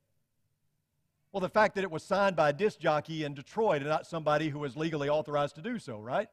Well, 1.31 1.41
the 1.41 1.49
fact 1.49 1.75
that 1.75 1.83
it 1.83 1.91
was 1.91 2.03
signed 2.03 2.35
by 2.35 2.49
a 2.49 2.53
disc 2.53 2.79
jockey 2.79 3.23
in 3.23 3.33
Detroit 3.33 3.77
and 3.77 3.89
not 3.89 4.05
somebody 4.05 4.49
who 4.49 4.59
was 4.59 4.75
legally 4.75 5.07
authorized 5.07 5.55
to 5.55 5.61
do 5.61 5.79
so, 5.79 5.97
right? 5.97 6.27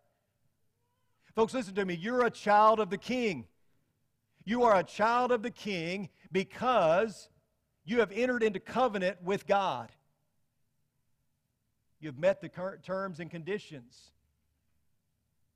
Folks, 1.36 1.54
listen 1.54 1.74
to 1.74 1.84
me. 1.84 1.94
You're 1.94 2.24
a 2.24 2.30
child 2.30 2.80
of 2.80 2.90
the 2.90 2.98
king. 2.98 3.46
You 4.44 4.64
are 4.64 4.76
a 4.76 4.82
child 4.82 5.30
of 5.30 5.42
the 5.42 5.50
king 5.50 6.08
because 6.32 7.28
you 7.84 8.00
have 8.00 8.10
entered 8.10 8.42
into 8.42 8.58
covenant 8.58 9.18
with 9.22 9.46
God. 9.46 9.92
You've 12.00 12.18
met 12.18 12.40
the 12.40 12.48
current 12.48 12.82
terms 12.82 13.20
and 13.20 13.30
conditions. 13.30 14.10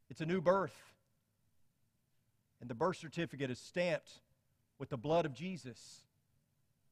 It's 0.08 0.20
a 0.20 0.26
new 0.26 0.40
birth. 0.40 0.76
And 2.60 2.70
the 2.70 2.74
birth 2.74 2.98
certificate 2.98 3.50
is 3.50 3.58
stamped 3.58 4.20
with 4.82 4.90
the 4.90 4.96
blood 4.96 5.24
of 5.24 5.32
Jesus. 5.32 6.02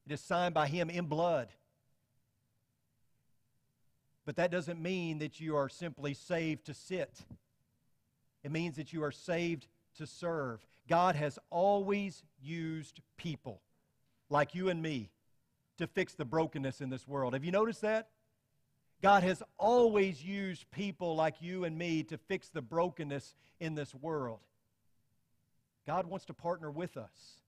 It 0.05 0.13
is 0.13 0.21
signed 0.21 0.53
by 0.53 0.67
Him 0.67 0.89
in 0.89 1.07
blood. 1.07 1.49
But 4.25 4.37
that 4.37 4.49
doesn't 4.49 4.81
mean 4.81 5.19
that 5.19 5.41
you 5.41 5.57
are 5.57 5.67
simply 5.67 6.13
saved 6.13 6.67
to 6.67 6.73
sit. 6.73 7.19
It 8.45 8.51
means 8.53 8.77
that 8.77 8.93
you 8.93 9.03
are 9.03 9.11
saved 9.11 9.67
to 9.97 10.07
serve. 10.07 10.65
God 10.87 11.17
has 11.17 11.37
always 11.49 12.23
used 12.41 13.01
people 13.17 13.59
like 14.29 14.55
you 14.55 14.69
and 14.69 14.81
me 14.81 15.09
to 15.77 15.85
fix 15.85 16.13
the 16.13 16.23
brokenness 16.23 16.79
in 16.79 16.89
this 16.89 17.05
world. 17.05 17.33
Have 17.33 17.43
you 17.43 17.51
noticed 17.51 17.81
that? 17.81 18.07
God 19.01 19.21
has 19.23 19.43
always 19.57 20.23
used 20.23 20.71
people 20.71 21.17
like 21.17 21.41
you 21.41 21.65
and 21.65 21.77
me 21.77 22.03
to 22.03 22.17
fix 22.17 22.47
the 22.47 22.61
brokenness 22.61 23.35
in 23.59 23.75
this 23.75 23.93
world. 23.93 24.39
God 25.85 26.05
wants 26.05 26.23
to 26.27 26.33
partner 26.33 26.71
with 26.71 26.95
us. 26.95 27.41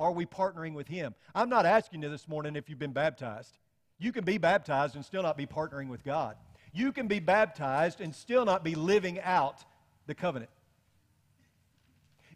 Are 0.00 0.12
we 0.12 0.24
partnering 0.24 0.72
with 0.72 0.88
Him? 0.88 1.14
I'm 1.34 1.50
not 1.50 1.66
asking 1.66 2.02
you 2.02 2.08
this 2.08 2.26
morning 2.26 2.56
if 2.56 2.70
you've 2.70 2.78
been 2.78 2.94
baptized. 2.94 3.58
You 3.98 4.12
can 4.12 4.24
be 4.24 4.38
baptized 4.38 4.96
and 4.96 5.04
still 5.04 5.22
not 5.22 5.36
be 5.36 5.44
partnering 5.44 5.88
with 5.88 6.02
God. 6.02 6.36
You 6.72 6.90
can 6.90 7.06
be 7.06 7.20
baptized 7.20 8.00
and 8.00 8.14
still 8.14 8.46
not 8.46 8.64
be 8.64 8.74
living 8.74 9.20
out 9.20 9.62
the 10.06 10.14
covenant. 10.14 10.50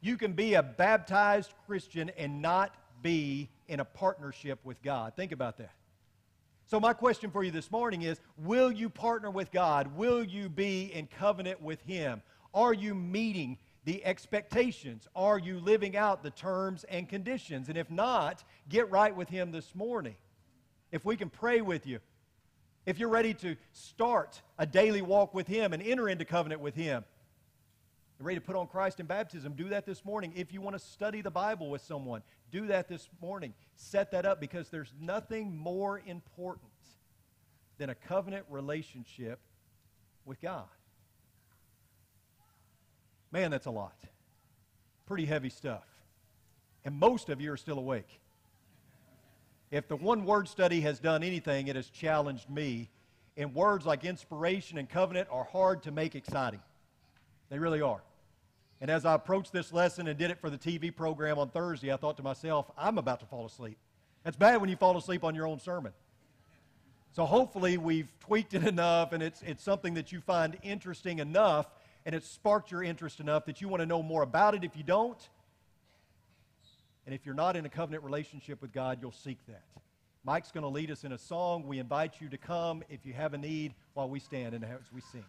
You 0.03 0.19
can 0.19 0.35
be 0.35 0.55
a 0.55 0.63
baptized 0.63 1.55
Christian 1.65 2.11
and 2.19 2.43
not 2.43 2.75
be 3.03 3.49
in 3.67 3.81
a 3.81 3.85
partnership 3.87 4.59
with 4.63 4.83
God. 4.83 5.15
Think 5.17 5.33
about 5.33 5.57
that. 5.57 5.73
So, 6.67 6.79
my 6.79 6.93
question 6.93 7.31
for 7.31 7.43
you 7.43 7.51
this 7.51 7.71
morning 7.71 8.03
is 8.03 8.21
Will 8.37 8.71
you 8.71 8.91
partner 8.91 9.31
with 9.31 9.51
God? 9.51 9.97
Will 9.97 10.23
you 10.23 10.51
be 10.51 10.93
in 10.93 11.07
covenant 11.07 11.63
with 11.63 11.81
Him? 11.81 12.21
Are 12.53 12.75
you 12.75 12.95
meeting 12.95 13.57
the 13.85 14.05
expectations? 14.05 15.07
Are 15.15 15.39
you 15.39 15.59
living 15.59 15.97
out 15.97 16.23
the 16.23 16.31
terms 16.31 16.85
and 16.85 17.09
conditions? 17.09 17.69
And 17.69 17.77
if 17.77 17.91
not, 17.91 18.45
get 18.69 18.91
right 18.91 19.15
with 19.15 19.29
Him 19.29 19.53
this 19.53 19.75
morning. 19.75 20.17
If 20.91 21.05
we 21.05 21.17
can 21.17 21.31
pray 21.31 21.61
with 21.61 21.87
you, 21.87 22.01
if 22.87 22.99
you're 22.99 23.09
ready 23.09 23.35
to 23.35 23.57
start 23.73 24.41
a 24.59 24.67
daily 24.67 25.03
walk 25.03 25.35
with 25.35 25.47
Him 25.47 25.73
and 25.73 25.83
enter 25.83 26.09
into 26.09 26.25
covenant 26.25 26.61
with 26.61 26.75
Him, 26.75 27.05
you're 28.19 28.27
ready 28.27 28.39
to 28.39 28.47
put 28.47 28.57
on 28.57 28.69
Christ 28.69 29.01
in 29.01 29.07
baptism, 29.07 29.55
do 29.55 29.71
that 29.71 29.87
this 29.87 30.05
morning. 30.05 30.33
If 30.37 30.53
you 30.53 30.61
want 30.61 30.79
to 30.79 30.85
study 30.85 31.21
the 31.21 31.31
Bible 31.31 31.69
with 31.69 31.83
someone, 31.83 32.23
do 32.53 32.67
that 32.69 32.89
this 32.89 33.09
morning. 33.21 33.55
Set 33.75 34.13
that 34.13 34.25
up 34.25 34.41
because 34.41 34.69
there's 34.69 34.93
nothing 35.01 35.57
more 35.57 36.01
important 36.07 36.71
than 37.79 37.91
a 37.91 37.95
covenant 37.95 38.47
relationship 38.49 39.41
with 40.25 40.41
God. 40.41 40.69
Man, 43.35 43.51
that's 43.51 43.67
a 43.67 43.71
lot. 43.73 43.97
Pretty 45.07 45.25
heavy 45.25 45.51
stuff. 45.51 45.83
And 46.85 46.95
most 46.95 47.31
of 47.31 47.41
you 47.41 47.53
are 47.53 47.57
still 47.57 47.81
awake. 47.81 48.21
If 49.73 49.89
the 49.89 49.97
one 49.97 50.25
word 50.25 50.47
study 50.47 50.81
has 50.83 51.01
done 51.01 51.25
anything, 51.25 51.67
it 51.67 51.75
has 51.75 51.91
challenged 51.91 52.49
me. 52.49 52.91
And 53.37 53.53
words 53.53 53.85
like 53.85 54.05
inspiration 54.05 54.79
and 54.79 54.89
covenant 54.89 55.27
are 55.33 55.43
hard 55.43 55.83
to 55.83 55.91
make 55.91 56.15
exciting. 56.15 56.61
They 57.51 57.59
really 57.59 57.81
are. 57.81 58.03
And 58.81 58.89
as 58.89 59.05
I 59.05 59.15
approached 59.15 59.53
this 59.53 59.73
lesson 59.73 60.07
and 60.07 60.17
did 60.17 60.31
it 60.31 60.39
for 60.39 60.49
the 60.49 60.59
TV 60.59 60.95
program 60.95 61.37
on 61.41 61.49
Thursday, 61.49 61.93
I 61.93 61.97
thought 61.97 62.17
to 62.19 62.23
myself, 62.23 62.71
I'm 62.79 62.99
about 62.99 63.19
to 63.19 63.27
fall 63.27 63.47
asleep. 63.47 63.79
That's 64.23 64.37
bad 64.37 64.61
when 64.61 64.71
you 64.71 64.77
fall 64.77 64.97
asleep 64.97 65.25
on 65.25 65.35
your 65.35 65.49
own 65.49 65.59
sermon. 65.59 65.93
So 67.11 67.25
hopefully 67.25 67.79
we've 67.79 68.13
tweaked 68.21 68.55
it 68.55 68.63
enough 68.69 69.13
and 69.13 69.25
it's, 69.25 69.43
it's 69.43 69.65
something 69.65 69.95
that 69.95 70.13
you 70.13 70.21
find 70.21 70.57
interesting 70.63 71.19
enough 71.19 71.67
and 72.07 72.15
it 72.15 72.25
sparked 72.25 72.71
your 72.71 72.83
interest 72.83 73.21
enough 73.21 73.47
that 73.47 73.61
you 73.61 73.69
want 73.69 73.81
to 73.81 73.87
know 73.87 74.03
more 74.03 74.23
about 74.23 74.55
it. 74.55 74.65
If 74.65 74.77
you 74.77 74.83
don't, 74.83 75.19
and 77.07 77.15
if 77.15 77.25
you're 77.25 77.35
not 77.35 77.57
in 77.57 77.65
a 77.65 77.69
covenant 77.69 78.03
relationship 78.03 78.61
with 78.61 78.73
God, 78.73 78.99
you'll 79.01 79.13
seek 79.13 79.39
that. 79.47 79.63
Mike's 80.25 80.51
going 80.51 80.63
to 80.63 80.69
lead 80.69 80.91
us 80.91 81.05
in 81.05 81.13
a 81.13 81.19
song. 81.19 81.67
We 81.67 81.79
invite 81.79 82.15
you 82.21 82.31
to 82.31 82.39
come 82.39 82.83
if 82.89 83.05
you 83.05 83.13
have 83.13 83.35
a 83.35 83.39
need 83.39 83.75
while 83.93 84.09
we 84.09 84.19
stand 84.19 84.55
and 84.55 84.65
as 84.65 84.91
we 84.93 85.03
sing. 85.13 85.23